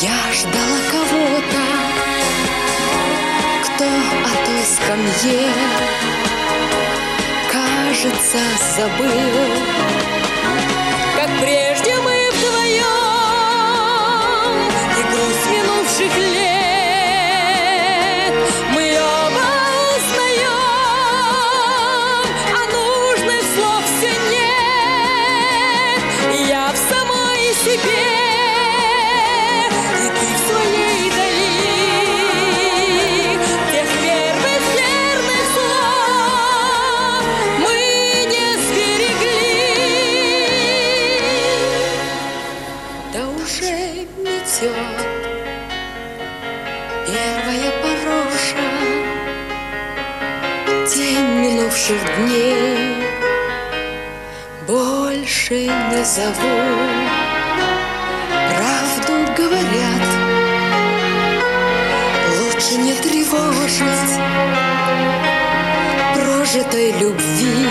[0.00, 1.62] Я ждала кого-то
[3.64, 5.52] Кто о той скамье
[7.52, 8.38] Кажется,
[8.76, 9.36] забыл
[11.16, 11.75] Как прежде
[56.16, 56.56] зову.
[58.56, 60.06] Правду говорят.
[62.38, 64.12] Лучше не тревожить
[66.14, 67.68] прожитой любви.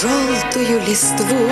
[0.00, 1.50] Желтую листву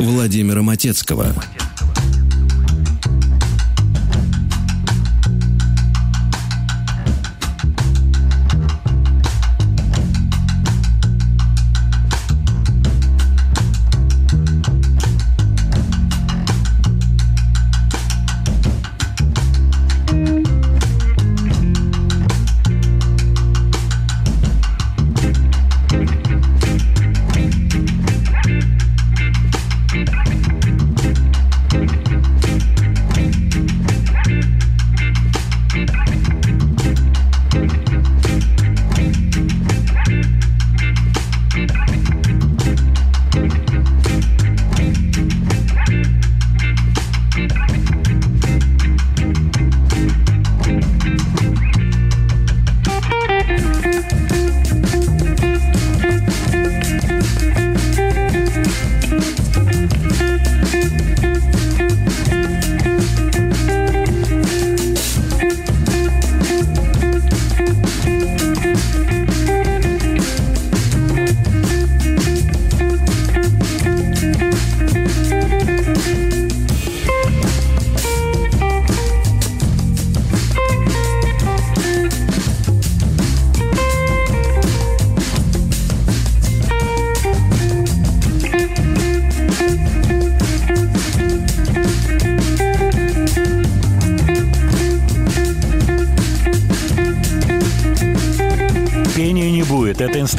[0.00, 1.34] Владимира Матецкого.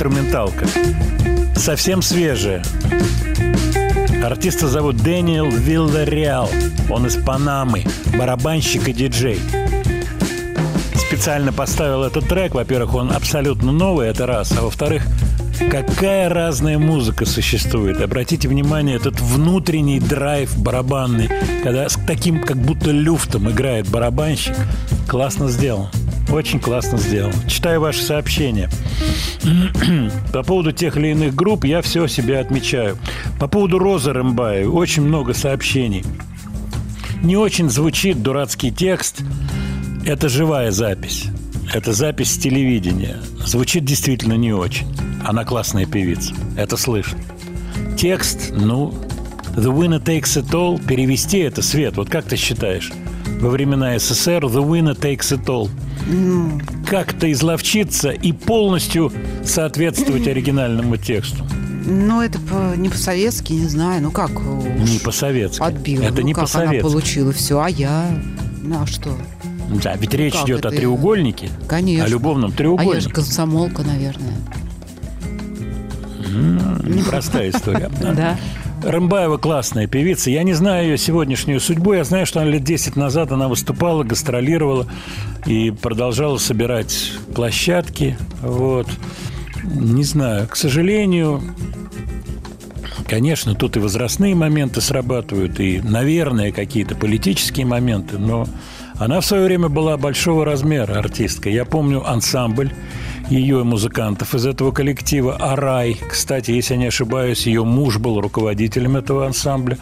[0.02, 0.66] Инструменталка.
[1.56, 2.64] Совсем свежая.
[4.24, 6.50] Артиста зовут Дэниел Виллареал.
[6.90, 7.84] Он из Панамы,
[8.18, 9.40] барабанщик и диджей.
[10.96, 12.56] Специально поставил этот трек.
[12.56, 14.52] Во-первых, он абсолютно новый, это раз.
[14.58, 15.06] А во-вторых,
[15.70, 18.02] какая разная музыка существует.
[18.02, 21.30] Обратите внимание, этот внутренний драйв барабанный,
[21.64, 24.56] когда с таким как будто люфтом играет барабанщик,
[25.08, 25.90] классно сделан.
[26.32, 27.34] Очень классно сделано.
[27.48, 28.70] Читаю ваши сообщения.
[30.32, 32.98] По поводу тех или иных групп я все себе отмечаю.
[33.40, 36.06] По поводу Розы Рымбаи очень много сообщений.
[37.22, 39.22] Не очень звучит дурацкий текст.
[40.06, 41.26] Это живая запись.
[41.74, 43.18] Это запись с телевидения.
[43.46, 44.88] Звучит действительно не очень.
[45.26, 46.34] Она классная певица.
[46.56, 47.20] Это слышно.
[47.98, 48.94] Текст, ну,
[49.56, 50.84] The winner takes it all.
[50.84, 52.92] Перевести это, Свет, вот как ты считаешь?
[53.42, 55.70] Во времена СССР The winner takes it all.
[56.88, 59.12] Как-то изловчиться и полностью
[59.44, 61.46] соответствовать оригинальному тексту.
[61.86, 64.04] Ну, это по- не по-советски, не знаю.
[64.04, 65.62] Ну, как Не по-советски.
[65.64, 66.04] отбила?
[66.04, 66.82] Это ну, не как она по-советски.
[66.92, 68.06] получила все, а я...
[68.62, 69.18] Ну, а что?
[69.84, 71.50] Да, ведь речь Как идет о треугольнике.
[71.68, 72.06] Конечно.
[72.06, 73.10] О любовном А я же треугольнике.
[73.14, 74.36] комсомолка, наверное.
[76.84, 77.90] Непростая история.
[78.02, 78.38] Да.
[78.84, 80.32] Рымбаева классная певица.
[80.32, 81.94] Я не знаю ее сегодняшнюю судьбу.
[81.94, 84.88] Я знаю, что она лет 10 назад она выступала, гастролировала
[85.46, 88.18] и продолжала собирать площадки.
[88.42, 88.88] Вот.
[89.64, 90.48] Не знаю.
[90.48, 91.42] К сожалению,
[93.08, 98.48] конечно, тут и возрастные моменты срабатывают, и, наверное, какие-то политические моменты, но
[98.98, 101.50] она в свое время была большого размера артистка.
[101.50, 102.72] Я помню ансамбль
[103.32, 105.98] ее музыкантов из этого коллектива «Арай».
[106.10, 109.78] Кстати, если я не ошибаюсь, ее муж был руководителем этого ансамбля.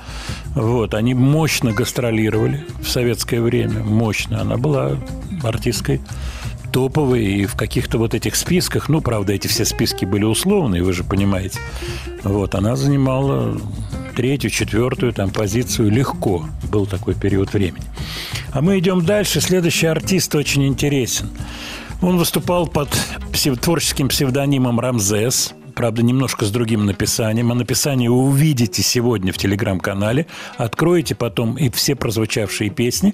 [0.54, 4.42] Вот, они мощно гастролировали в советское время, мощно.
[4.42, 4.98] Она была
[5.44, 6.00] артисткой
[6.72, 10.94] топовой и в каких-то вот этих списках, ну, правда, эти все списки были условные, вы
[10.94, 11.60] же понимаете.
[12.24, 13.60] Вот, она занимала
[14.16, 16.46] третью, четвертую там позицию легко.
[16.72, 17.86] Был такой период времени.
[18.52, 19.42] А мы идем дальше.
[19.42, 21.30] Следующий артист очень интересен.
[22.02, 22.90] Он выступал под
[23.32, 25.54] псев- творческим псевдонимом Рамзес.
[25.76, 27.52] Правда, немножко с другим написанием.
[27.52, 30.28] А написание увидите сегодня в телеграм-канале.
[30.58, 33.14] Откроете потом, и все прозвучавшие песни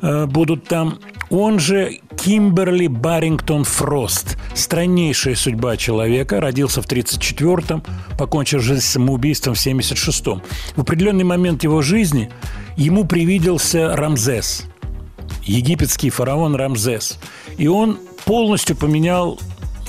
[0.00, 0.98] э, будут там.
[1.30, 4.38] Он же Кимберли Баррингтон Фрост.
[4.54, 6.40] Страннейшая судьба человека.
[6.40, 7.82] Родился в 1934-м,
[8.18, 10.42] покончил жизнь самоубийством в 1976-м.
[10.76, 12.30] В определенный момент его жизни
[12.76, 14.66] ему привиделся Рамзес–
[15.44, 17.18] египетский фараон Рамзес.
[17.56, 17.98] И он
[18.28, 19.40] полностью поменял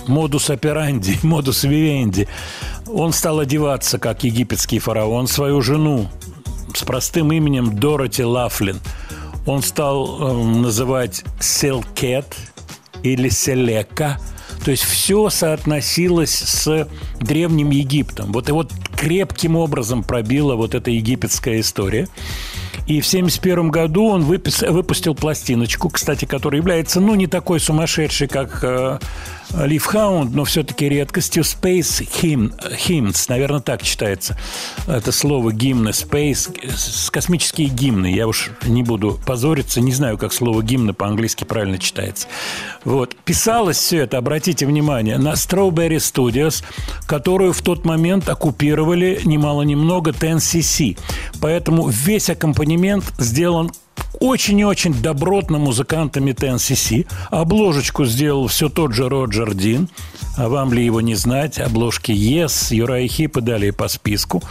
[0.08, 2.30] модус операнди, модус вивенди.
[2.88, 6.08] Он стал одеваться, как египетский фараон, свою жену
[6.74, 8.80] с простым именем Дороти Лафлин.
[9.46, 12.34] Он стал э, называть Селкет
[13.04, 14.22] или Селека.
[14.64, 16.88] То есть все соотносилось с
[17.20, 18.32] Древним Египтом.
[18.32, 22.08] Вот и вот крепким образом пробила вот эта египетская история.
[22.90, 28.28] И в 1971 году он выпис- выпустил пластиночку, кстати, которая является, ну, не такой сумасшедшей,
[28.28, 28.64] как
[29.52, 31.44] Hound, но все-таки редкостью.
[31.44, 32.54] Space Hymn,
[32.88, 34.38] Hymns, наверное, так читается
[34.88, 35.90] это слово гимны.
[35.90, 38.14] Space, космические гимны.
[38.14, 42.28] Я уж не буду позориться, не знаю, как слово гимны по-английски правильно читается.
[42.84, 43.16] Вот.
[43.26, 46.64] Писалось все это, обратите внимание, на Strawberry Studios,
[47.08, 50.98] которую в тот момент оккупировали немало-немного 10cc.
[51.42, 53.72] Поэтому весь аккомпанемент сделан
[54.20, 57.08] очень и очень добротно музыкантами 10cc.
[57.30, 59.90] Обложечку сделал все тот же Роджер Дин.
[60.38, 61.60] А вам ли его не знать?
[61.60, 64.42] Обложки Yes, Юрай Хип и далее по списку.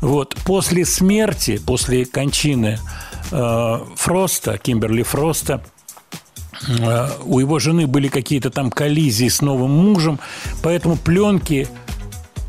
[0.00, 0.36] Вот.
[0.44, 2.78] После смерти, после кончины
[3.30, 5.62] э, Фроста, Кимберли Фроста,
[6.68, 10.20] э, у его жены были какие-то там коллизии с новым мужем,
[10.62, 11.68] поэтому пленки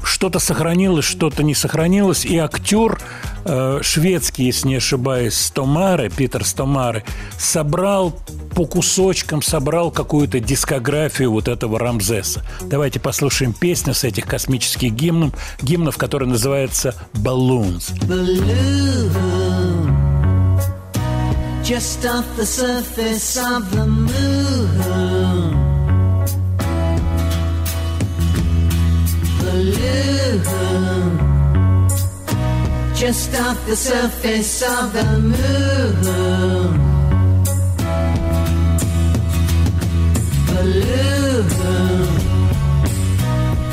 [0.07, 2.99] что-то сохранилось, что-то не сохранилось, и актер
[3.45, 7.03] э, шведский, если не ошибаюсь, Стомаре, Питер Стомаре,
[7.38, 8.13] собрал
[8.55, 12.43] по кусочкам, собрал какую-то дискографию вот этого Рамзеса.
[12.61, 17.93] Давайте послушаем песню с этих космических гимнов, гимнов, которая называется «Balloons».
[18.07, 19.07] balloon
[21.67, 24.96] just off the surface of the moon.
[29.57, 30.43] Balloon
[32.93, 35.03] just off the surface of the
[35.34, 36.03] moon.
[40.45, 41.47] Balloon,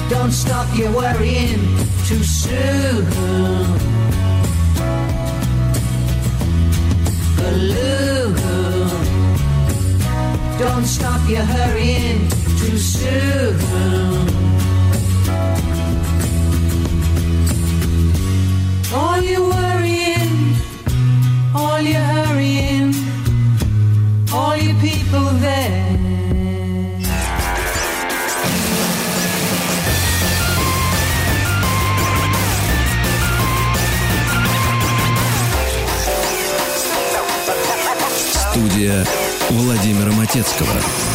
[0.09, 1.61] don't stop your worrying
[2.07, 3.05] too soon.
[7.37, 8.35] balloon.
[10.59, 12.27] Don't stop your hurrying
[12.59, 14.44] too soon.
[39.51, 41.14] Владимира Матецкого.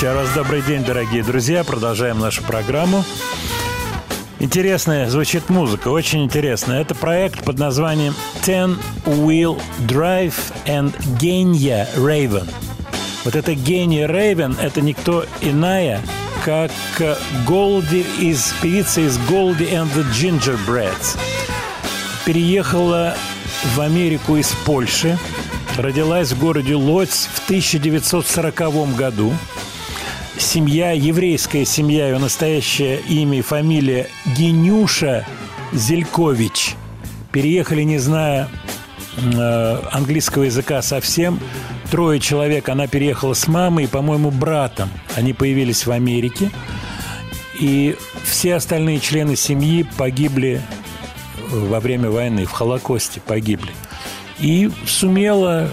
[0.00, 1.62] Еще раз добрый день, дорогие друзья.
[1.62, 3.04] Продолжаем нашу программу.
[4.38, 6.80] Интересная звучит музыка, очень интересная.
[6.80, 10.32] Это проект под названием Ten Wheel Drive
[10.64, 12.48] and Genia Raven.
[13.26, 16.00] Вот это Гения Рейвен– это никто иная,
[16.46, 16.72] как
[17.46, 21.18] Голди из певица из Голди and the Gingerbreads.
[22.24, 23.14] Переехала
[23.74, 25.18] в Америку из Польши,
[25.76, 29.34] родилась в городе Лодзь в 1940 году.
[30.40, 35.26] Семья, еврейская семья, ее настоящее имя и фамилия Генюша
[35.70, 36.76] Зелькович.
[37.30, 38.48] Переехали, не зная
[39.18, 41.38] э, английского языка совсем.
[41.90, 42.70] Трое человек.
[42.70, 44.88] Она переехала с мамой и, по-моему, братом.
[45.14, 46.50] Они появились в Америке.
[47.60, 50.62] И все остальные члены семьи погибли
[51.50, 53.72] во время войны, в Холокосте погибли.
[54.38, 55.68] И сумела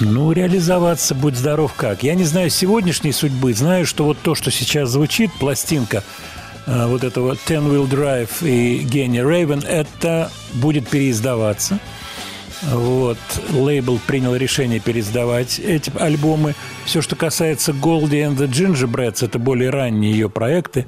[0.00, 2.02] ну, реализоваться, будь здоров как.
[2.02, 6.04] Я не знаю сегодняшней судьбы, знаю, что вот то, что сейчас звучит, пластинка
[6.66, 11.78] э, вот этого Ten Wheel Drive и Гения Raven, это будет переиздаваться.
[12.62, 13.18] Вот.
[13.50, 16.54] Лейбл принял решение переиздавать эти альбомы.
[16.84, 20.86] Все, что касается Goldie and the Gingerbreads, это более ранние ее проекты.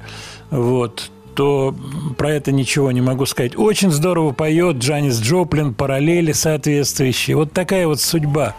[0.49, 1.73] Вот то
[2.17, 3.57] про это ничего не могу сказать.
[3.57, 7.37] Очень здорово поет Джанис Джоплин, параллели соответствующие.
[7.37, 8.55] Вот такая вот судьба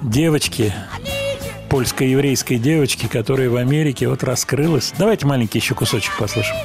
[0.00, 0.72] девочки,
[1.68, 4.92] польско-еврейской девочки, которая в Америке вот раскрылась.
[4.98, 6.56] Давайте маленький еще кусочек послушаем.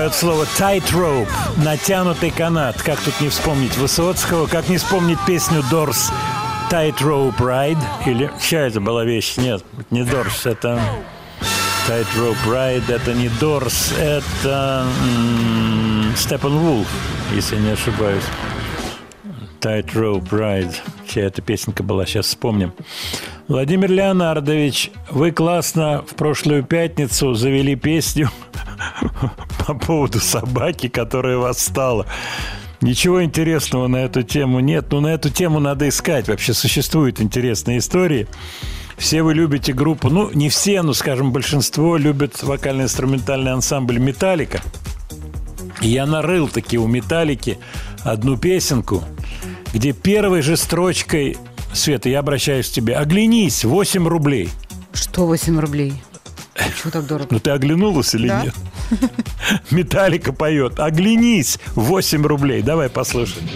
[0.00, 1.28] Поет слово tightrope,
[1.62, 2.80] натянутый канат.
[2.80, 6.10] Как тут не вспомнить Высоцкого, как не вспомнить песню Дорс
[6.70, 7.82] Tightrope Ride?
[8.06, 9.36] Или чья это была вещь?
[9.36, 10.80] Нет, не Дорс, это
[11.86, 16.86] Tightrope Ride, это не Дорс, это м, Steppenwolf,
[17.34, 18.24] если не ошибаюсь.
[19.60, 20.76] Tightrope Ride.
[21.06, 22.72] Чья эта песенка была, сейчас вспомним.
[23.50, 28.30] Владимир Леонардович, вы классно в прошлую пятницу завели песню
[29.66, 32.06] по поводу собаки, которая восстала.
[32.80, 34.92] Ничего интересного на эту тему нет.
[34.92, 36.28] Но на эту тему надо искать.
[36.28, 38.28] Вообще существуют интересные истории.
[38.96, 44.62] Все вы любите группу, ну, не все, но, скажем, большинство любят вокально-инструментальный ансамбль «Металлика».
[45.80, 47.58] Я нарыл таки у «Металлики»
[48.04, 49.02] одну песенку,
[49.72, 51.36] где первой же строчкой
[51.72, 52.96] Света, я обращаюсь к тебе.
[52.96, 54.50] Оглянись, 8 рублей.
[54.92, 55.94] Что 8 рублей?
[56.80, 57.28] Чего так дорого?
[57.30, 58.42] Ну ты оглянулась или Да.
[58.44, 58.54] нет?
[59.70, 60.78] Металлика поет.
[60.80, 62.62] Оглянись, 8 рублей.
[62.62, 63.48] Давай послушаем.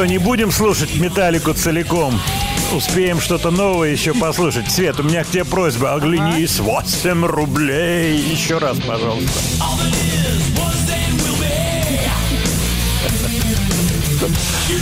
[0.00, 2.18] Что, не будем слушать «Металлику» целиком?
[2.72, 4.70] Успеем что-то новое еще послушать.
[4.72, 5.92] Свет, у меня к тебе просьба.
[5.92, 8.18] Оглянись, 8 рублей.
[8.18, 9.30] Еще раз, пожалуйста.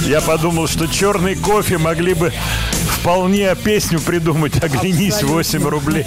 [0.07, 2.32] Я подумал, что черный кофе могли бы
[3.01, 6.07] вполне песню придумать «Оглянись, 8 рублей».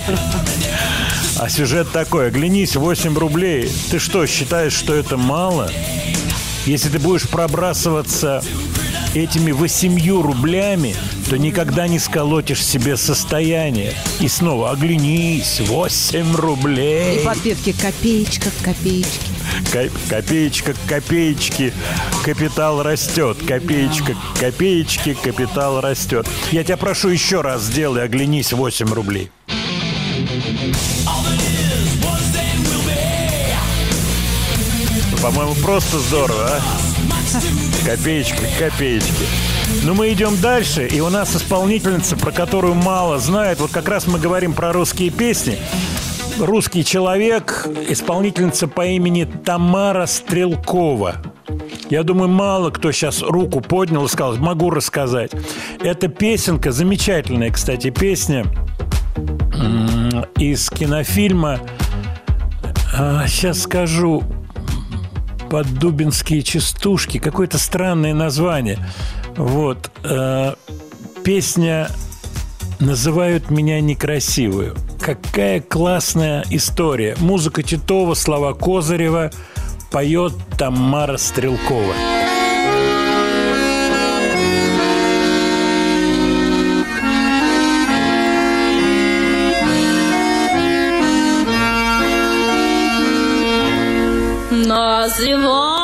[1.38, 3.70] А сюжет такой «Оглянись, 8 рублей».
[3.90, 5.70] Ты что, считаешь, что это мало?
[6.66, 8.42] Если ты будешь пробрасываться
[9.14, 10.96] этими восемью рублями,
[11.30, 13.94] то никогда не сколотишь себе состояние.
[14.20, 17.22] И снова оглянись, 8 рублей.
[17.22, 19.32] И подпевки копеечка, копеечки.
[19.72, 21.74] Ко- Копеечка к копеечке,
[22.24, 23.38] капитал растет.
[23.48, 26.28] Копеечка к копеечке, капитал растет.
[26.52, 29.30] Я тебя прошу еще раз сделай, оглянись, 8 рублей.
[35.22, 36.91] По-моему, просто здорово, а?
[37.85, 39.26] Копеечка к копеечке.
[39.84, 43.60] Ну, мы идем дальше, и у нас исполнительница, про которую мало знают.
[43.60, 45.57] Вот как раз мы говорим про русские песни.
[46.39, 51.18] Русский человек, исполнительница по имени Тамара Стрелкова.
[51.89, 55.31] Я думаю, мало кто сейчас руку поднял и сказал, могу рассказать.
[55.84, 58.45] Это песенка, замечательная, кстати, песня
[60.38, 61.60] из кинофильма,
[62.98, 64.23] а, сейчас скажу,
[65.52, 68.80] «Поддубинские частушки», какое-то странное название.
[69.36, 69.91] Вот.
[70.02, 70.53] э,
[71.26, 71.90] Песня
[72.80, 74.78] «Называют меня некрасивую».
[75.02, 77.18] Какая классная история.
[77.19, 79.30] Музыка Титова, слова Козырева,
[79.91, 82.20] поет Тамара Стрелкова.
[94.72, 95.81] Называют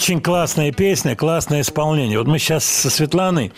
[0.00, 2.16] Очень классная песня, классное исполнение.
[2.16, 3.52] Вот мы сейчас со Светланой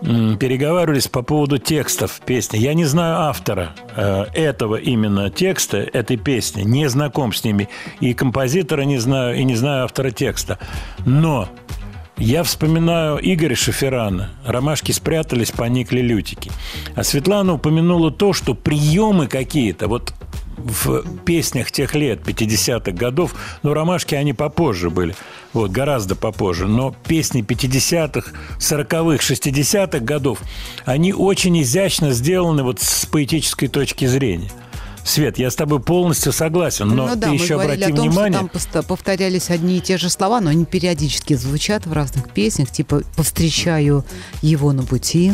[0.00, 2.56] переговаривались по поводу текстов песни.
[2.56, 7.68] Я не знаю автора э, этого именно текста, этой песни, не знаком с ними.
[8.00, 10.58] И композитора не знаю, и не знаю автора текста.
[11.04, 11.50] Но
[12.16, 14.30] я вспоминаю Игоря Шоферана.
[14.46, 16.50] Ромашки спрятались, поникли лютики.
[16.94, 20.14] А Светлана упомянула то, что приемы какие-то, вот
[20.56, 25.14] в песнях тех лет, 50-х годов, ну, ромашки они попозже были,
[25.52, 30.40] вот, гораздо попозже, но песни 50-х, 40-х, 60-х годов,
[30.84, 34.50] они очень изящно сделаны вот с поэтической точки зрения.
[35.04, 38.48] Свет, я с тобой полностью согласен, но ну да, ты еще обрати о том, внимание.
[38.54, 42.70] что там повторялись одни и те же слова, но они периодически звучат в разных песнях,
[42.70, 44.04] типа «повстречаю
[44.40, 45.32] его на пути».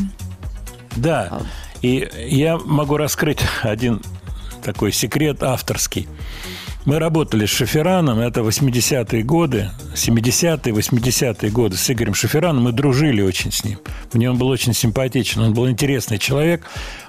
[6.87, 12.65] Мы работали с Шафераном, это 80-е годы, 70-е, 80-е годы с Игорем Шафераном.
[12.65, 13.79] Мы дружили очень с ним.
[14.15, 16.67] Мне он был очень симпатичен, он был интересный человек.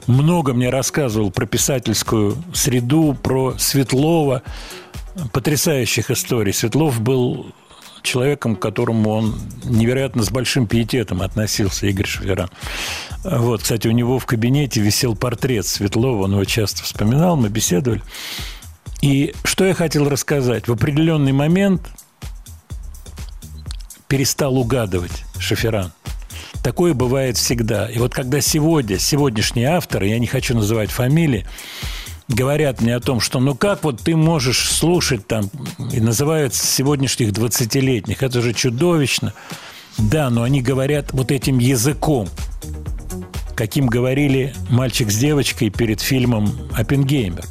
[0.07, 4.43] Много мне рассказывал про писательскую среду, про Светлова.
[5.31, 6.53] Потрясающих историй.
[6.53, 7.53] Светлов был
[8.03, 12.49] человеком, к которому он невероятно с большим пиететом относился, Игорь Шаферан.
[13.23, 18.01] Вот, кстати, у него в кабинете висел портрет Светлова, он его часто вспоминал, мы беседовали.
[19.01, 20.67] И что я хотел рассказать?
[20.67, 21.81] В определенный момент
[24.07, 25.91] перестал угадывать Шаферан.
[26.63, 27.89] Такое бывает всегда.
[27.89, 31.47] И вот когда сегодня, сегодняшние авторы, я не хочу называть фамилии,
[32.27, 35.49] говорят мне о том, что ну как вот ты можешь слушать там,
[35.91, 39.33] и называют сегодняшних 20-летних, это же чудовищно.
[39.97, 42.29] Да, но они говорят вот этим языком,
[43.55, 47.45] каким говорили мальчик с девочкой перед фильмом «Оппенгеймер».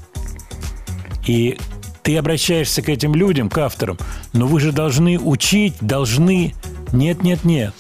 [1.27, 1.59] И
[2.03, 3.99] ты обращаешься к этим людям, к авторам,
[4.33, 6.55] но вы же должны учить, должны...
[6.93, 7.75] Нет, нет, нет.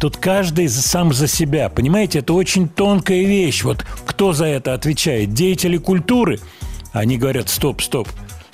[0.00, 1.68] Тут каждый сам за себя.
[1.68, 3.62] Понимаете, это очень тонкая вещь.
[3.64, 5.34] Вот кто за это отвечает?
[5.34, 6.40] Деятели культуры?
[6.92, 8.08] Они говорят, стоп, стоп.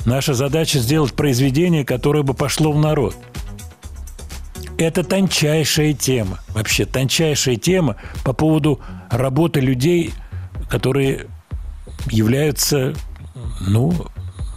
[0.05, 3.17] Наша задача сделать произведение, которое бы пошло в народ.
[4.77, 6.41] Это тончайшая тема.
[6.49, 10.13] Вообще тончайшая тема по поводу работы людей,
[10.69, 11.27] которые
[12.11, 12.93] являются,
[13.61, 13.95] ну,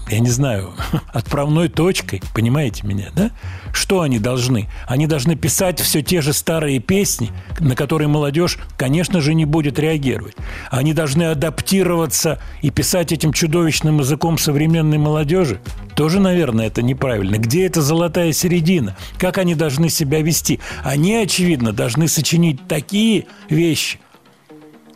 [0.09, 0.73] я не знаю,
[1.13, 3.31] отправной точкой, понимаете меня, да?
[3.71, 4.67] Что они должны?
[4.87, 9.77] Они должны писать все те же старые песни, на которые молодежь, конечно же, не будет
[9.77, 10.35] реагировать.
[10.71, 15.61] Они должны адаптироваться и писать этим чудовищным языком современной молодежи.
[15.95, 17.37] Тоже, наверное, это неправильно.
[17.37, 18.97] Где эта золотая середина?
[19.17, 20.59] Как они должны себя вести?
[20.83, 23.99] Они, очевидно, должны сочинить такие вещи,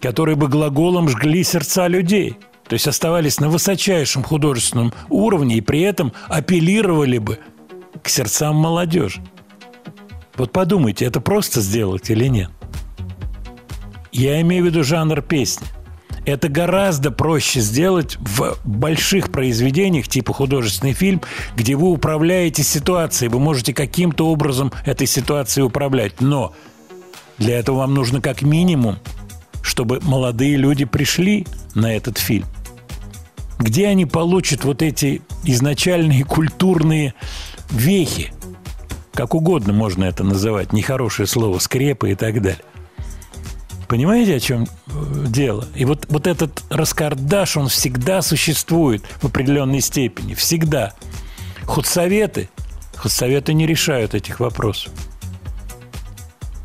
[0.02, 2.38] которые бы глаголом жгли сердца людей.
[2.74, 7.38] То есть оставались на высочайшем художественном уровне и при этом апеллировали бы
[8.02, 9.22] к сердцам молодежи.
[10.38, 12.50] Вот подумайте, это просто сделать или нет?
[14.12, 15.68] Я имею в виду жанр песни.
[16.26, 21.22] Это гораздо проще сделать в больших произведениях, типа художественный фильм,
[21.56, 26.22] где вы управляете ситуацией, вы можете каким-то образом этой ситуацией управлять.
[26.22, 26.56] Но
[27.38, 28.98] для этого вам нужно как минимум,
[29.62, 31.46] чтобы молодые люди пришли
[31.76, 32.48] на этот фильм.
[33.60, 37.14] Где они получат вот эти изначальные культурные
[37.70, 38.34] вехи?
[39.14, 42.64] Как угодно можно это называть, нехорошее слово, скрепы и так далее.
[43.88, 45.68] Понимаете, о чем э, дело?
[45.76, 50.34] И вот, вот этот раскардаш, он всегда существует в определенной степени.
[50.34, 50.94] Всегда.
[51.66, 52.50] Худсоветы,
[52.96, 54.92] худсоветы не решают этих вопросов.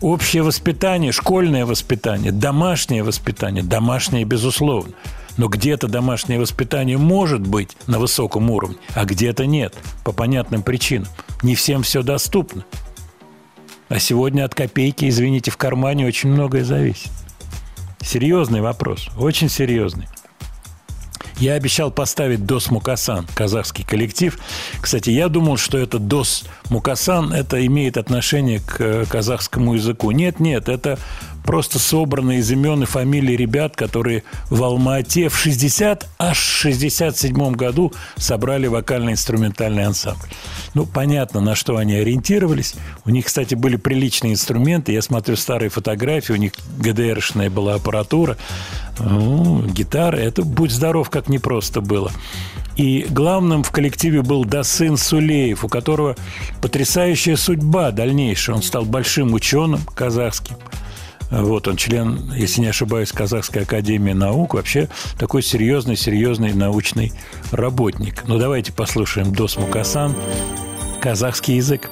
[0.00, 4.94] Общее воспитание, школьное воспитание, домашнее воспитание, домашнее, безусловно.
[5.38, 9.74] Но где-то домашнее воспитание может быть на высоком уровне, а где-то нет,
[10.04, 11.08] по понятным причинам.
[11.42, 12.64] Не всем все доступно.
[13.88, 17.10] А сегодня от копейки, извините, в кармане очень многое зависит.
[18.02, 20.08] Серьезный вопрос, очень серьезный.
[21.38, 24.36] Я обещал поставить Дос Мукасан, казахский коллектив.
[24.80, 30.10] Кстати, я думал, что это Дос Мукасан, это имеет отношение к э, казахскому языку.
[30.10, 30.98] Нет, нет, это
[31.48, 37.52] просто собраны из имен и фамилий ребят, которые в Алма-Ате в 60, аж в 67
[37.52, 40.28] году собрали вокально-инструментальный ансамбль.
[40.74, 42.74] Ну, понятно, на что они ориентировались.
[43.06, 44.92] У них, кстати, были приличные инструменты.
[44.92, 48.36] Я смотрю старые фотографии, у них ГДРшная была аппаратура,
[48.98, 50.18] ну, гитара.
[50.18, 52.12] Это, будь здоров, как непросто было.
[52.76, 56.14] И главным в коллективе был Дасын Сулеев, у которого
[56.60, 58.56] потрясающая судьба дальнейшая.
[58.56, 60.56] Он стал большим ученым казахским.
[61.30, 64.54] Вот он член, если не ошибаюсь, Казахской академии наук.
[64.54, 64.88] Вообще
[65.18, 67.12] такой серьезный, серьезный научный
[67.50, 68.24] работник.
[68.26, 70.14] Ну, давайте послушаем Дос Мукасан,
[71.00, 71.90] казахский язык.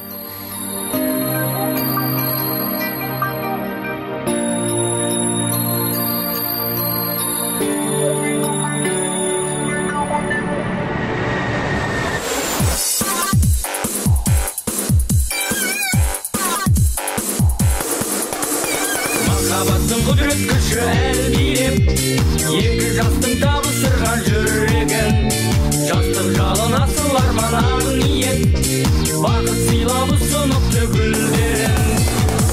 [28.66, 31.84] Бақыт сыйлап ұсыныпты гүлдерін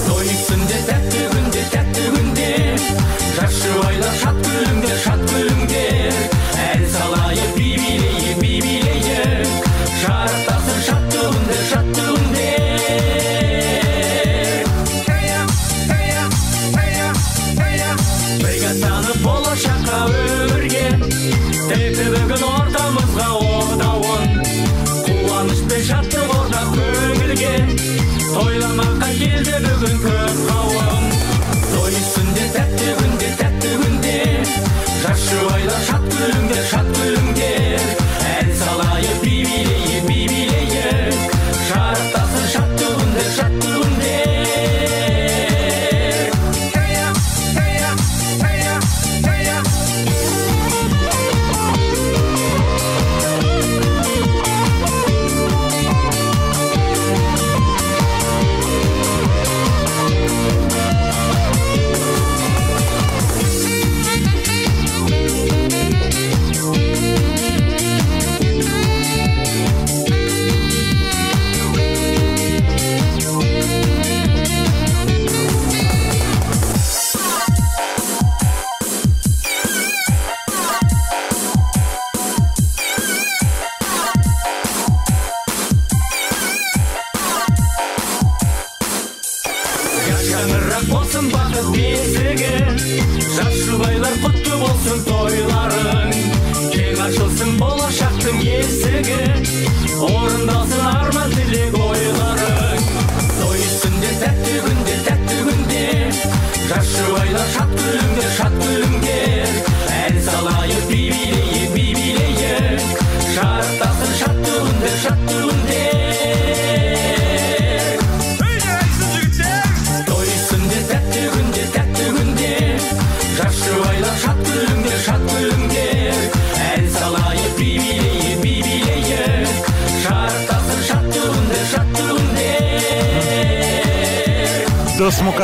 [0.05, 2.51] той үстінде тәтті күнде тәтті күнде.
[3.39, 3.92] Жас жұбайлар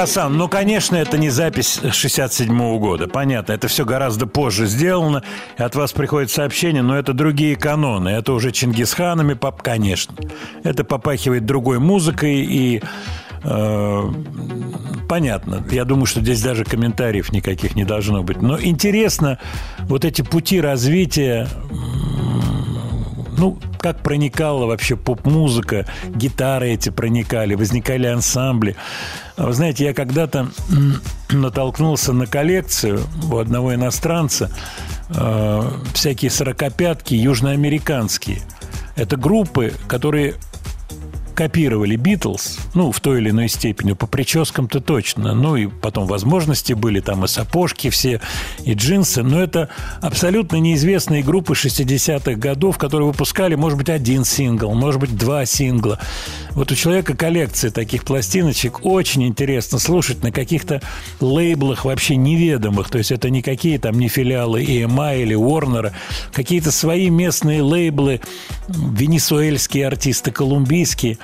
[0.10, 0.38] Мукасан.
[0.38, 3.08] Ну, конечно, это не запись 67 года.
[3.08, 5.22] Понятно, это все гораздо позже сделано.
[5.58, 8.10] И от вас приходит сообщение, но это другие каноны.
[8.10, 10.16] Это уже Чингисханами, пап, конечно.
[10.64, 12.82] Это попахивает другой музыкой и...
[13.44, 14.12] э,
[15.08, 15.64] понятно.
[15.70, 18.42] Я думаю, что здесь даже комментариев никаких не должно быть.
[18.42, 19.38] Но интересно,
[19.82, 21.48] вот эти пути развития
[23.38, 28.76] ну, как проникала вообще поп-музыка, гитары эти проникали, возникали ансамбли.
[29.38, 30.50] А Вы знаете, я когда-то
[31.30, 33.02] натолкнулся на коллекцию
[33.32, 34.52] у одного иностранца
[35.10, 38.42] э, всякие сорокопятки южноамериканские.
[38.96, 40.36] Это группы, которые
[41.40, 45.34] копировали Битлз, ну, в той или иной степени, по прическам-то точно.
[45.34, 48.20] Ну, и потом возможности были, там и сапожки все,
[48.66, 49.24] и джинсы.
[49.24, 49.70] Но это
[50.02, 55.98] абсолютно неизвестные группы 60-х годов, которые выпускали, может быть, один сингл, может быть, два сингла.
[56.52, 58.86] Вот у человека коллекция таких пластиночек.
[58.86, 60.82] Очень интересно слушать на каких-то
[61.22, 62.90] лейблах вообще неведомых.
[62.90, 65.94] То есть это никакие там не филиалы EMI или Warner,
[66.34, 68.20] какие-то свои местные лейблы,
[68.68, 71.18] венесуэльские артисты, колумбийские.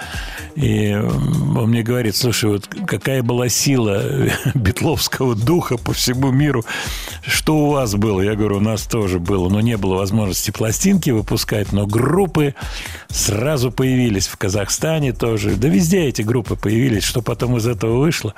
[0.55, 4.03] И он мне говорит, слушай, вот какая была сила
[4.55, 6.63] битловского духа по всему миру.
[7.27, 8.21] Что у вас было?
[8.21, 9.49] Я говорю, у нас тоже было.
[9.49, 12.55] Но не было возможности пластинки выпускать, но группы
[13.09, 15.55] сразу появились в Казахстане тоже.
[15.55, 17.03] Да везде эти группы появились.
[17.03, 18.33] Что потом из этого вышло?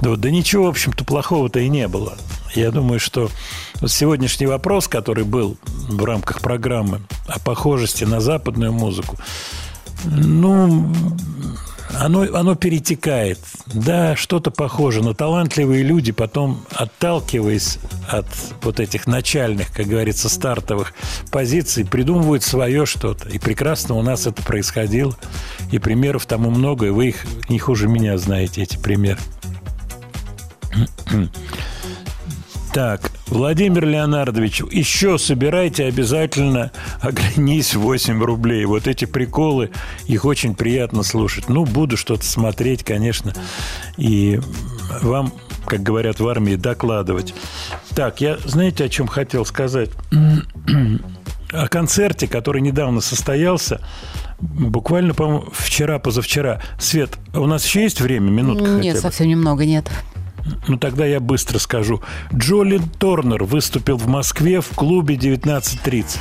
[0.00, 2.16] Да, да ничего, в общем-то, плохого-то и не было.
[2.54, 3.30] Я думаю, что
[3.86, 9.16] сегодняшний вопрос, который был в рамках программы о похожести на западную музыку,
[10.04, 10.92] ну,
[11.98, 13.38] оно, оно перетекает.
[13.66, 17.78] Да, что-то похоже, но талантливые люди потом, отталкиваясь
[18.08, 18.26] от
[18.62, 20.94] вот этих начальных, как говорится, стартовых
[21.30, 23.28] позиций, придумывают свое что-то.
[23.28, 25.14] И прекрасно у нас это происходило.
[25.70, 29.20] И примеров тому много, и вы их не хуже меня знаете, эти примеры.
[32.72, 36.70] Так, Владимир Леонардович, еще собирайте обязательно
[37.00, 38.64] «Оглянись 8 рублей».
[38.64, 39.70] Вот эти приколы,
[40.06, 41.48] их очень приятно слушать.
[41.48, 43.32] Ну, буду что-то смотреть, конечно,
[43.96, 44.40] и
[45.02, 45.32] вам,
[45.66, 47.34] как говорят в армии, докладывать.
[47.96, 49.90] Так, я, знаете, о чем хотел сказать?
[51.52, 53.80] О концерте, который недавно состоялся,
[54.40, 56.60] буквально, по-моему, вчера-позавчера.
[56.78, 58.30] Свет, у нас еще есть время?
[58.30, 58.98] Минутка Нет, хотя бы.
[59.00, 59.90] совсем немного нет.
[60.68, 62.02] Ну, тогда я быстро скажу.
[62.34, 66.18] Джолин Торнер выступил в Москве в клубе 19.30.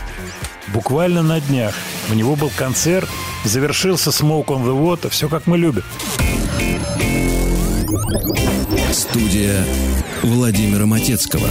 [0.73, 1.73] Буквально на днях.
[2.11, 3.09] У него был концерт,
[3.43, 5.09] завершился Smoke on the Water.
[5.09, 5.83] Все как мы любим.
[8.91, 9.65] Студия
[10.23, 11.47] Владимира Матецкого.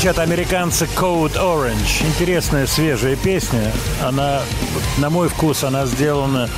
[0.00, 2.06] Звучат американцы Code Orange.
[2.06, 3.70] Интересная свежая песня.
[4.02, 4.40] Она,
[4.96, 6.48] на мой вкус, она сделана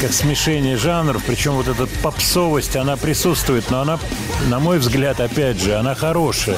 [0.00, 1.24] как смешение жанров.
[1.26, 3.72] Причем вот эта попсовость, она присутствует.
[3.72, 3.98] Но она,
[4.46, 6.56] на мой взгляд, опять же, она хорошая.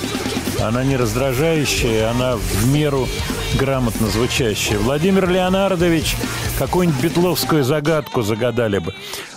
[0.61, 3.09] Она не раздражающая, она в меру
[3.59, 4.79] грамотно звучащая.
[4.79, 6.15] Владимир Леонардович
[6.59, 8.93] какую-нибудь бетловскую загадку загадали бы.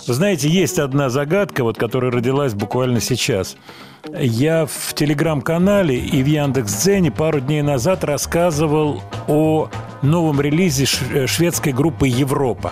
[0.06, 3.56] Знаете, есть одна загадка, вот, которая родилась буквально сейчас.
[4.18, 4.66] Я
[5.00, 9.70] телеграм-канале и в Яндекс.Дзене пару дней назад рассказывал о
[10.02, 12.70] новом релизе э, шведской группы «Европа».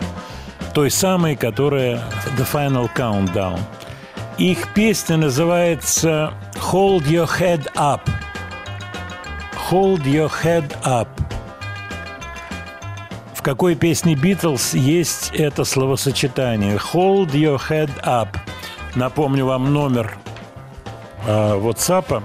[0.74, 2.02] Той самой, которая
[2.36, 3.58] «The Final Countdown».
[4.36, 6.34] Их песня называется
[6.70, 8.02] «Hold Your Head Up».
[9.70, 11.08] «Hold Your Head Up».
[13.32, 18.28] В какой песне Битлз есть это словосочетание «Hold your head up».
[18.94, 20.18] Напомню вам номер
[21.26, 22.22] э, WhatsApp.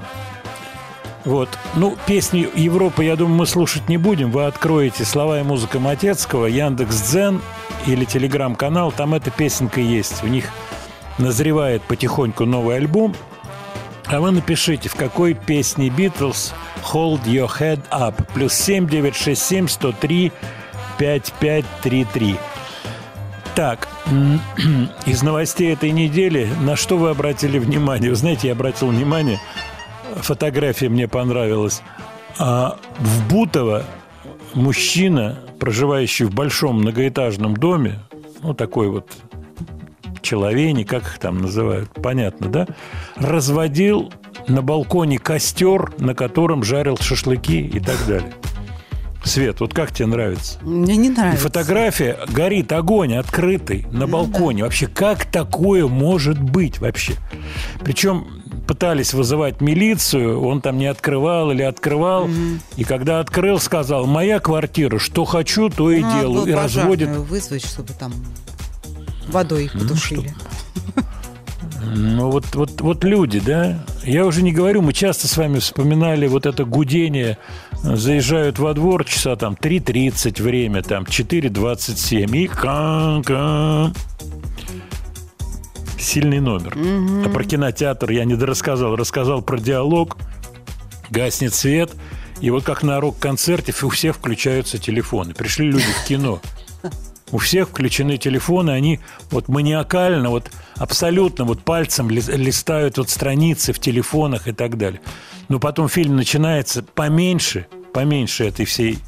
[1.26, 1.50] Вот.
[1.76, 4.32] Ну, песни Европы, я думаю, мы слушать не будем.
[4.32, 7.42] Вы откроете слова и музыка Матецкого, Яндекс.Дзен
[7.88, 8.92] или Телеграм-канал.
[8.92, 10.24] Там эта песенка есть.
[10.24, 10.50] У них
[11.18, 13.16] назревает потихоньку новый альбом.
[14.06, 16.54] А вы напишите, в какой песне Битлз
[16.92, 20.32] «Hold your head up» плюс 7 967 103
[20.98, 22.38] 5533.
[23.56, 23.88] Так,
[25.06, 28.10] из новостей этой недели, на что вы обратили внимание?
[28.10, 29.40] Вы знаете, я обратил внимание,
[30.16, 31.84] фотография мне понравилась.
[32.40, 33.84] А в Бутово
[34.56, 38.00] мужчина, проживающий в большом многоэтажном доме,
[38.42, 39.12] ну, такой вот
[40.24, 42.68] человейник, как их там называют, понятно, да?
[43.18, 44.12] Разводил
[44.48, 48.34] на балконе костер, на котором жарил шашлыки и так далее.
[49.24, 50.60] Свет, вот как тебе нравится?
[50.62, 51.44] Мне не И нравится.
[51.44, 54.64] фотография, горит огонь открытый на балконе.
[54.64, 57.14] Вообще, как такое может быть вообще?
[57.84, 62.30] Причем пытались вызывать милицию, он там не открывал или открывал.
[62.76, 66.46] И когда открыл, сказал, моя квартира, что хочу, то и Ну, делаю.
[66.46, 68.14] И разводит вызвать, чтобы там
[69.30, 70.34] водой их потушили.
[71.96, 73.84] Ну, вот, вот, вот люди, да?
[74.04, 77.38] Я уже не говорю, мы часто с вами вспоминали вот это гудение.
[77.84, 83.94] Заезжают во двор часа там 3.30 время, там 4.27 и кан-кан.
[86.00, 86.78] Сильный номер.
[87.26, 88.96] А про кинотеатр я не дорассказал.
[88.96, 90.18] Рассказал про диалог.
[91.10, 91.92] Гаснет свет.
[92.40, 95.34] И вот как на рок-концерте у всех включаются телефоны.
[95.34, 96.40] Пришли люди в кино.
[97.32, 99.00] У всех включены телефоны, они
[99.32, 105.02] вот маниакально, вот абсолютно вот пальцем ли- листают вот страницы в телефонах и так далее.
[105.50, 109.00] Но потом фильм начинается поменьше, поменьше этой всей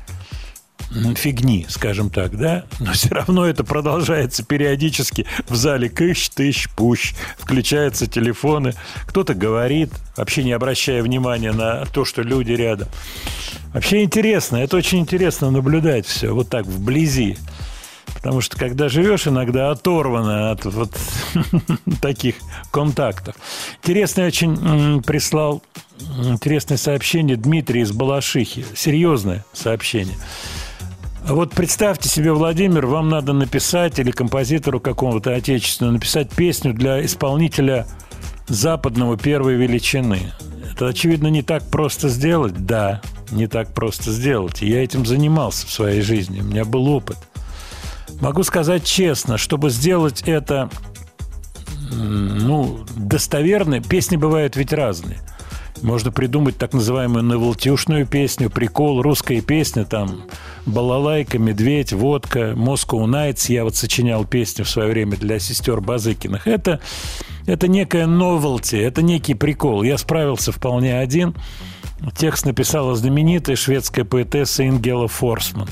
[1.15, 7.13] фигни, скажем так, да, но все равно это продолжается периодически в зале кыщ, тыщ, пущ,
[7.37, 8.73] включаются телефоны,
[9.05, 12.87] кто-то говорит, вообще не обращая внимания на то, что люди рядом.
[13.73, 17.37] Вообще интересно, это очень интересно наблюдать все вот так вблизи.
[18.13, 20.91] Потому что когда живешь, иногда оторвано от вот
[22.01, 22.35] таких
[22.71, 23.35] контактов.
[23.81, 25.61] Интересный очень прислал
[26.23, 28.65] интересное сообщение Дмитрий из Балашихи.
[28.75, 30.17] Серьезное сообщение.
[31.27, 37.87] Вот представьте себе, Владимир, вам надо написать или композитору какому-то отечественному написать песню для исполнителя
[38.47, 40.33] западного первой величины.
[40.71, 42.53] Это, очевидно, не так просто сделать.
[42.65, 43.01] Да,
[43.31, 44.61] не так просто сделать.
[44.61, 46.41] Я этим занимался в своей жизни.
[46.41, 47.17] У меня был опыт.
[48.21, 50.69] Могу сказать честно, чтобы сделать это
[51.91, 55.19] ну, достоверно, песни бывают ведь разные.
[55.81, 60.23] Можно придумать так называемую новелтюшную песню, прикол, русская песня, там,
[60.65, 63.51] балалайка, медведь, водка, Moscow Nights.
[63.51, 66.47] Я вот сочинял песню в свое время для сестер Базыкиных.
[66.47, 66.79] Это,
[67.45, 69.83] это некая новелти, это некий прикол.
[69.83, 71.35] Я справился вполне один.
[72.17, 75.67] Текст написала знаменитая шведская поэтесса Ингела Форсман.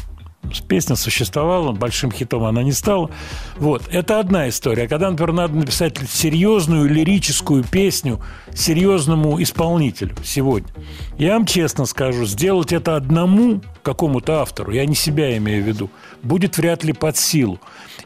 [0.68, 3.10] Песня существовала, большим хитом она не стала.
[3.58, 4.88] Вот, это одна история.
[4.88, 8.22] Когда, например, надо написать серьезную лирическую песню
[8.54, 10.70] серьезному исполнителю сегодня,
[11.18, 15.90] я вам честно скажу, сделать это одному какому-то автору, я не себя имею в виду,
[16.22, 17.60] будет вряд ли под силу.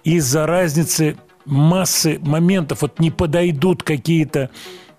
[0.04, 4.50] Из-за разницы массы моментов вот не подойдут какие-то,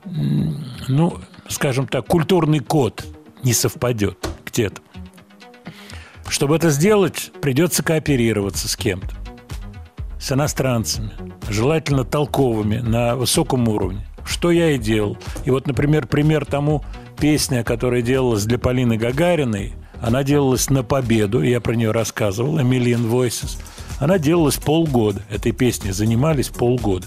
[0.05, 3.05] ну, скажем так, культурный код
[3.43, 4.81] не совпадет где-то.
[6.29, 9.15] Чтобы это сделать, придется кооперироваться с кем-то.
[10.21, 11.11] С иностранцами,
[11.49, 14.07] желательно толковыми, на высоком уровне.
[14.25, 15.17] Что я и делал.
[15.45, 16.85] И вот, например, пример тому
[17.19, 22.63] песня, которая делалась для Полины Гагариной, она делалась на победу, я про нее рассказывал, «A
[22.63, 23.59] Million Voices».
[23.99, 25.23] Она делалась полгода.
[25.29, 27.07] Этой песней занимались полгода.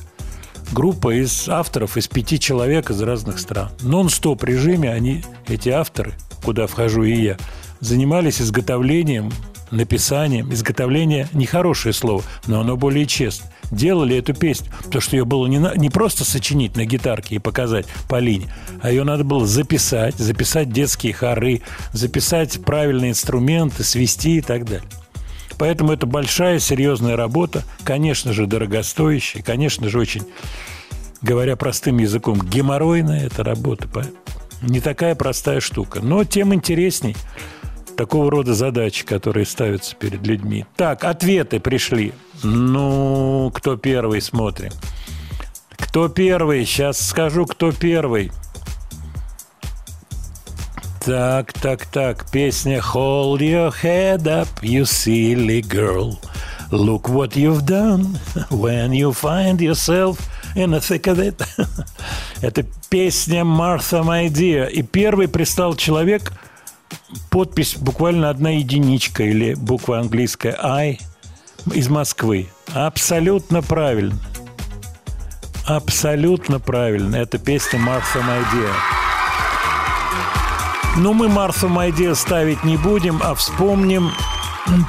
[0.74, 3.70] Группа из авторов, из пяти человек из разных стран.
[3.82, 7.38] Нон-стоп режиме они, эти авторы, куда вхожу и я,
[7.82, 9.32] занимались изготовлением,
[9.72, 10.54] написанием.
[10.54, 13.50] Изготовление– нехорошее слово, но оно более честно.
[13.72, 17.40] Делали эту песню, потому что ее было не, на- не просто сочинить на гитарке и
[17.40, 21.62] показать Полине, а ее надо было записать, записать детские хоры,
[21.94, 24.88] записать правильные инструменты, свести и так далее.
[25.58, 30.24] Поэтому это большая, серьезная работа, конечно же, дорогостоящая, конечно же, очень,
[31.22, 33.88] говоря простым языком, геморройная эта работа.
[34.62, 37.16] Не такая простая штука, но тем интересней
[38.02, 40.66] такого рода задачи, которые ставятся перед людьми.
[40.76, 42.14] Так, ответы пришли.
[42.42, 44.72] Ну, кто первый, смотрим.
[45.78, 46.66] Кто первый?
[46.66, 48.32] Сейчас скажу, кто первый.
[51.06, 52.26] Так, так, так.
[52.32, 56.18] Песня Hold your head up, you silly girl.
[56.72, 58.18] Look what you've done
[58.50, 60.18] when you find yourself
[60.56, 61.40] in the thick of it.
[62.42, 64.72] Это песня Martha My Dear.
[64.72, 66.34] И первый пристал человек,
[67.30, 71.00] подпись буквально одна единичка или буква английская I
[71.74, 72.48] из Москвы.
[72.74, 74.16] Абсолютно правильно.
[75.66, 77.16] Абсолютно правильно.
[77.16, 78.74] Это песня My Dear.
[80.98, 84.12] Но мы Марсу Майдея ставить не будем, а вспомним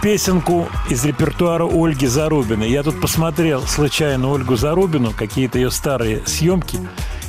[0.02, 2.70] песенку из репертуара Ольги Зарубиной.
[2.70, 6.78] Я тут посмотрел случайно Ольгу Зарубину, какие-то ее старые съемки,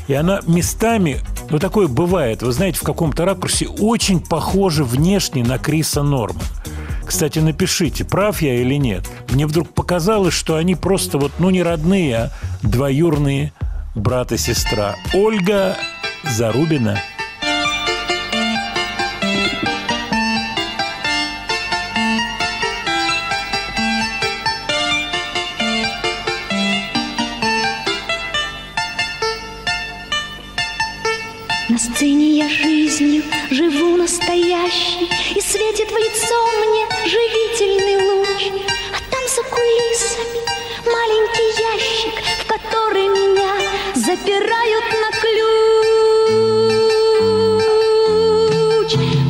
[0.08, 1.20] и она местами,
[1.50, 6.42] ну такое бывает, вы знаете, в каком-то ракурсе очень похожа внешне на Криса Норма.
[7.06, 9.10] Кстати, напишите, прав я или нет.
[9.32, 12.32] Мне вдруг показалось, что они просто вот, ну не родные, а
[12.62, 13.54] двоюрные
[13.96, 14.96] брат и сестра.
[15.14, 15.76] Ольга
[16.24, 17.00] Зарубина–
[32.94, 38.52] жизнью живу настоящей И светит в лицо мне живительный луч.
[38.92, 40.42] А там за кулисами
[40.86, 43.52] маленький ящик В который меня
[43.96, 45.42] запирают на ключ.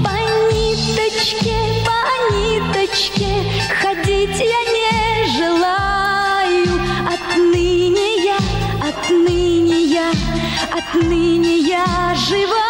[0.03, 0.15] По
[0.51, 1.99] ниточке, по
[2.33, 3.31] ниточке
[3.81, 4.91] Ходить я не
[5.37, 6.73] желаю.
[7.07, 8.37] Отныне я,
[8.85, 10.11] отныне я
[10.71, 12.62] Отныне я живая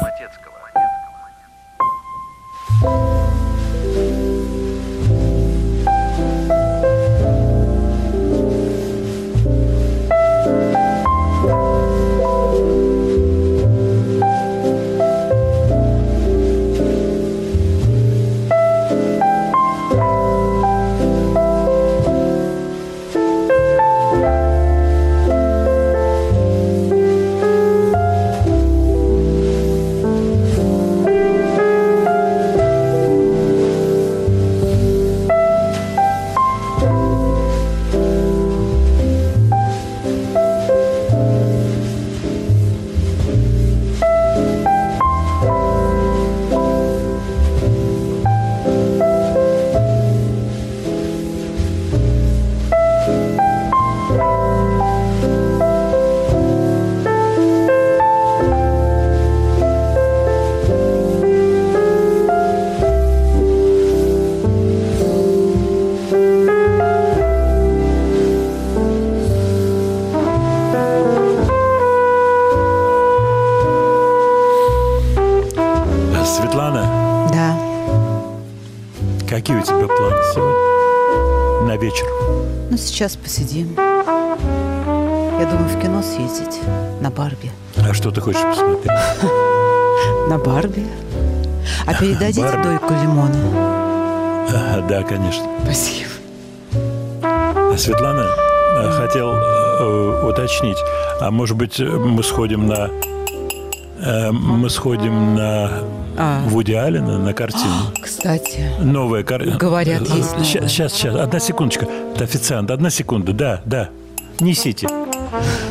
[0.00, 0.19] Владимира
[83.30, 83.76] посидим.
[83.76, 86.60] Я думаю, в кино съездить.
[87.00, 87.52] На Барби.
[87.76, 88.86] А что ты хочешь посмотреть?
[90.28, 90.84] На Барби.
[91.86, 92.62] А передадите Барби.
[92.64, 93.36] дойку лимона?
[94.52, 95.44] А, да, конечно.
[95.62, 96.10] Спасибо.
[97.22, 100.78] А, Светлана, э, хотел э, уточнить,
[101.20, 102.90] а может быть мы сходим на
[104.04, 105.70] э, мы сходим на
[106.18, 106.42] А.
[106.48, 107.92] Вуди Аллена на картину?
[108.02, 109.56] Кстати, Новая картина.
[109.56, 110.44] Говорят, есть новая.
[110.44, 111.86] Сейчас, сейчас, одна секундочка.
[112.20, 113.32] Это официант, одна секунда.
[113.32, 113.88] Да, да.
[114.40, 114.86] Несите.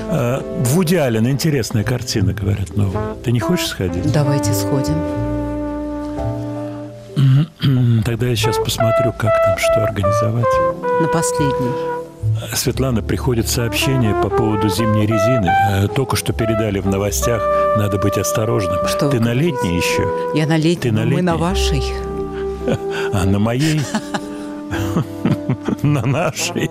[0.10, 3.14] Э, Вуди Аллен, интересная картина, говорят, новая.
[3.24, 4.12] Ты не хочешь сходить?
[4.12, 4.96] давайте сходим.
[8.04, 10.46] Тогда я сейчас посмотрю, как там, что организовать.
[11.02, 11.72] На последний.
[12.56, 15.52] Светлана, приходит сообщение по поводу зимней резины.
[15.72, 17.44] Э, Только что передали в новостях,
[17.78, 18.88] надо быть осторожным.
[18.88, 20.10] Что Ты на летней еще?
[20.34, 21.42] Я на летней, Ты на но мы на летней?
[21.44, 21.84] вашей.
[23.14, 23.82] А на моей?
[25.84, 26.70] На нашей?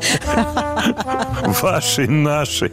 [1.63, 2.73] Вашей, нашей.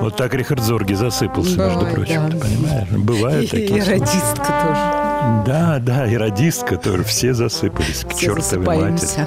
[0.00, 2.22] Вот так Рихард Зорги засыпался, между Бывает, прочим.
[2.22, 2.30] да.
[2.30, 2.88] Ты понимаешь?
[2.90, 5.46] Бывают такие и радистка тоже.
[5.46, 7.04] Да, да, и радистка тоже.
[7.04, 9.26] Все засыпались к Все чертовой матери.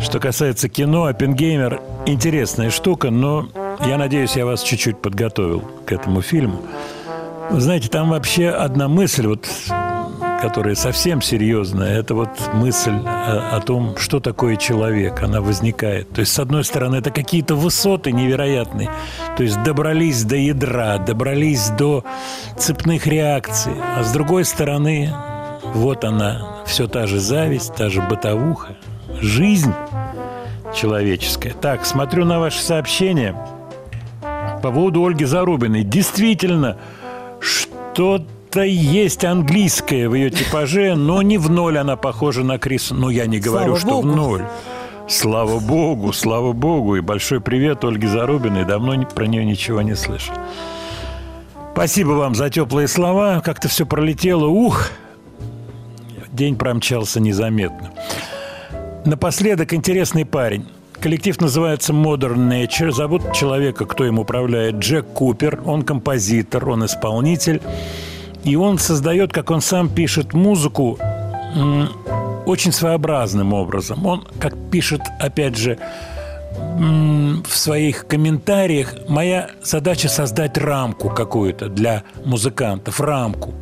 [0.00, 3.48] Что касается кино, Оппенгеймер– интересная штука, но
[3.84, 6.62] я надеюсь, я вас чуть-чуть подготовил к этому фильму.
[7.50, 9.48] Знаете, там вообще одна мысль, вот,
[10.40, 16.10] которая совсем серьезная, это вот мысль о, о том, что такое человек, она возникает.
[16.10, 18.90] То есть, с одной стороны, это какие-то высоты невероятные,
[19.36, 22.04] то есть добрались до ядра, добрались до
[22.56, 25.12] цепных реакций, а с другой стороны,
[25.74, 28.76] вот она, все та же зависть, та же бытовуха,
[29.20, 29.72] жизнь
[30.74, 31.52] человеческая.
[31.52, 33.34] Так, смотрю на ваши сообщения
[34.62, 35.82] по поводу Ольги Зарубиной.
[35.84, 36.76] Действительно,
[37.40, 42.90] что-то есть английское в ее типаже, но не в ноль она похожа на Крис.
[42.90, 44.08] Ну, я не говорю, Слава что богу.
[44.08, 44.44] в ноль.
[45.08, 46.96] Слава богу, слава богу.
[46.96, 48.64] И большой привет Ольге Зарубиной.
[48.64, 50.34] Давно про нее ничего не слышал.
[51.72, 53.40] Спасибо вам за теплые слова.
[53.40, 54.46] Как-то все пролетело.
[54.46, 54.90] Ух!
[56.32, 57.90] День промчался незаметно.
[59.04, 60.66] Напоследок интересный парень.
[61.00, 62.90] Коллектив называется Modern Nature.
[62.90, 65.60] Зовут человека, кто им управляет, Джек Купер.
[65.64, 67.62] Он композитор, он исполнитель.
[68.48, 70.98] И он создает, как он сам пишет, музыку
[72.46, 74.06] очень своеобразным образом.
[74.06, 75.78] Он, как пишет, опять же,
[76.56, 83.52] в своих комментариях, моя задача создать рамку какую-то для музыкантов, рамку.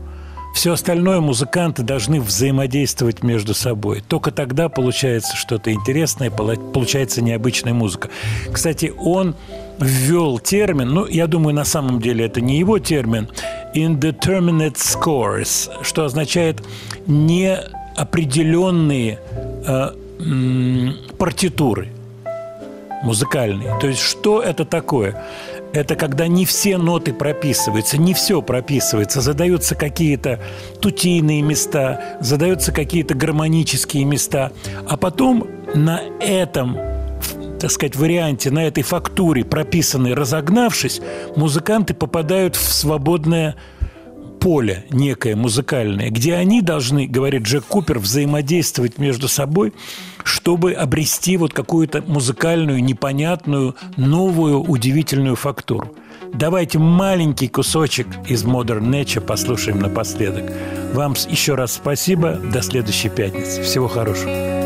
[0.54, 4.04] Все остальное музыканты должны взаимодействовать между собой.
[4.06, 8.08] Только тогда получается что-то интересное, получается необычная музыка.
[8.52, 9.34] Кстати, он
[9.78, 13.28] ввел термин, ну, я думаю, на самом деле это не его термин,
[13.74, 16.62] indeterminate scores, что означает
[17.06, 19.18] неопределенные
[19.66, 19.90] э,
[20.20, 21.88] м, партитуры
[23.02, 23.78] музыкальные.
[23.80, 25.22] То есть что это такое?
[25.72, 30.40] Это когда не все ноты прописываются, не все прописывается, задаются какие-то
[30.80, 34.52] тутийные места, задаются какие-то гармонические места,
[34.88, 36.78] а потом на этом
[37.66, 41.00] так сказать, варианте, на этой фактуре, прописанной разогнавшись,
[41.34, 43.56] музыканты попадают в свободное
[44.38, 49.72] поле некое музыкальное, где они должны, говорит Джек Купер, взаимодействовать между собой,
[50.22, 55.92] чтобы обрести вот какую-то музыкальную, непонятную, новую, удивительную фактуру.
[56.32, 60.52] Давайте маленький кусочек из Modern Nature послушаем напоследок.
[60.92, 62.34] Вам еще раз спасибо.
[62.34, 63.64] До следующей пятницы.
[63.64, 64.65] Всего хорошего.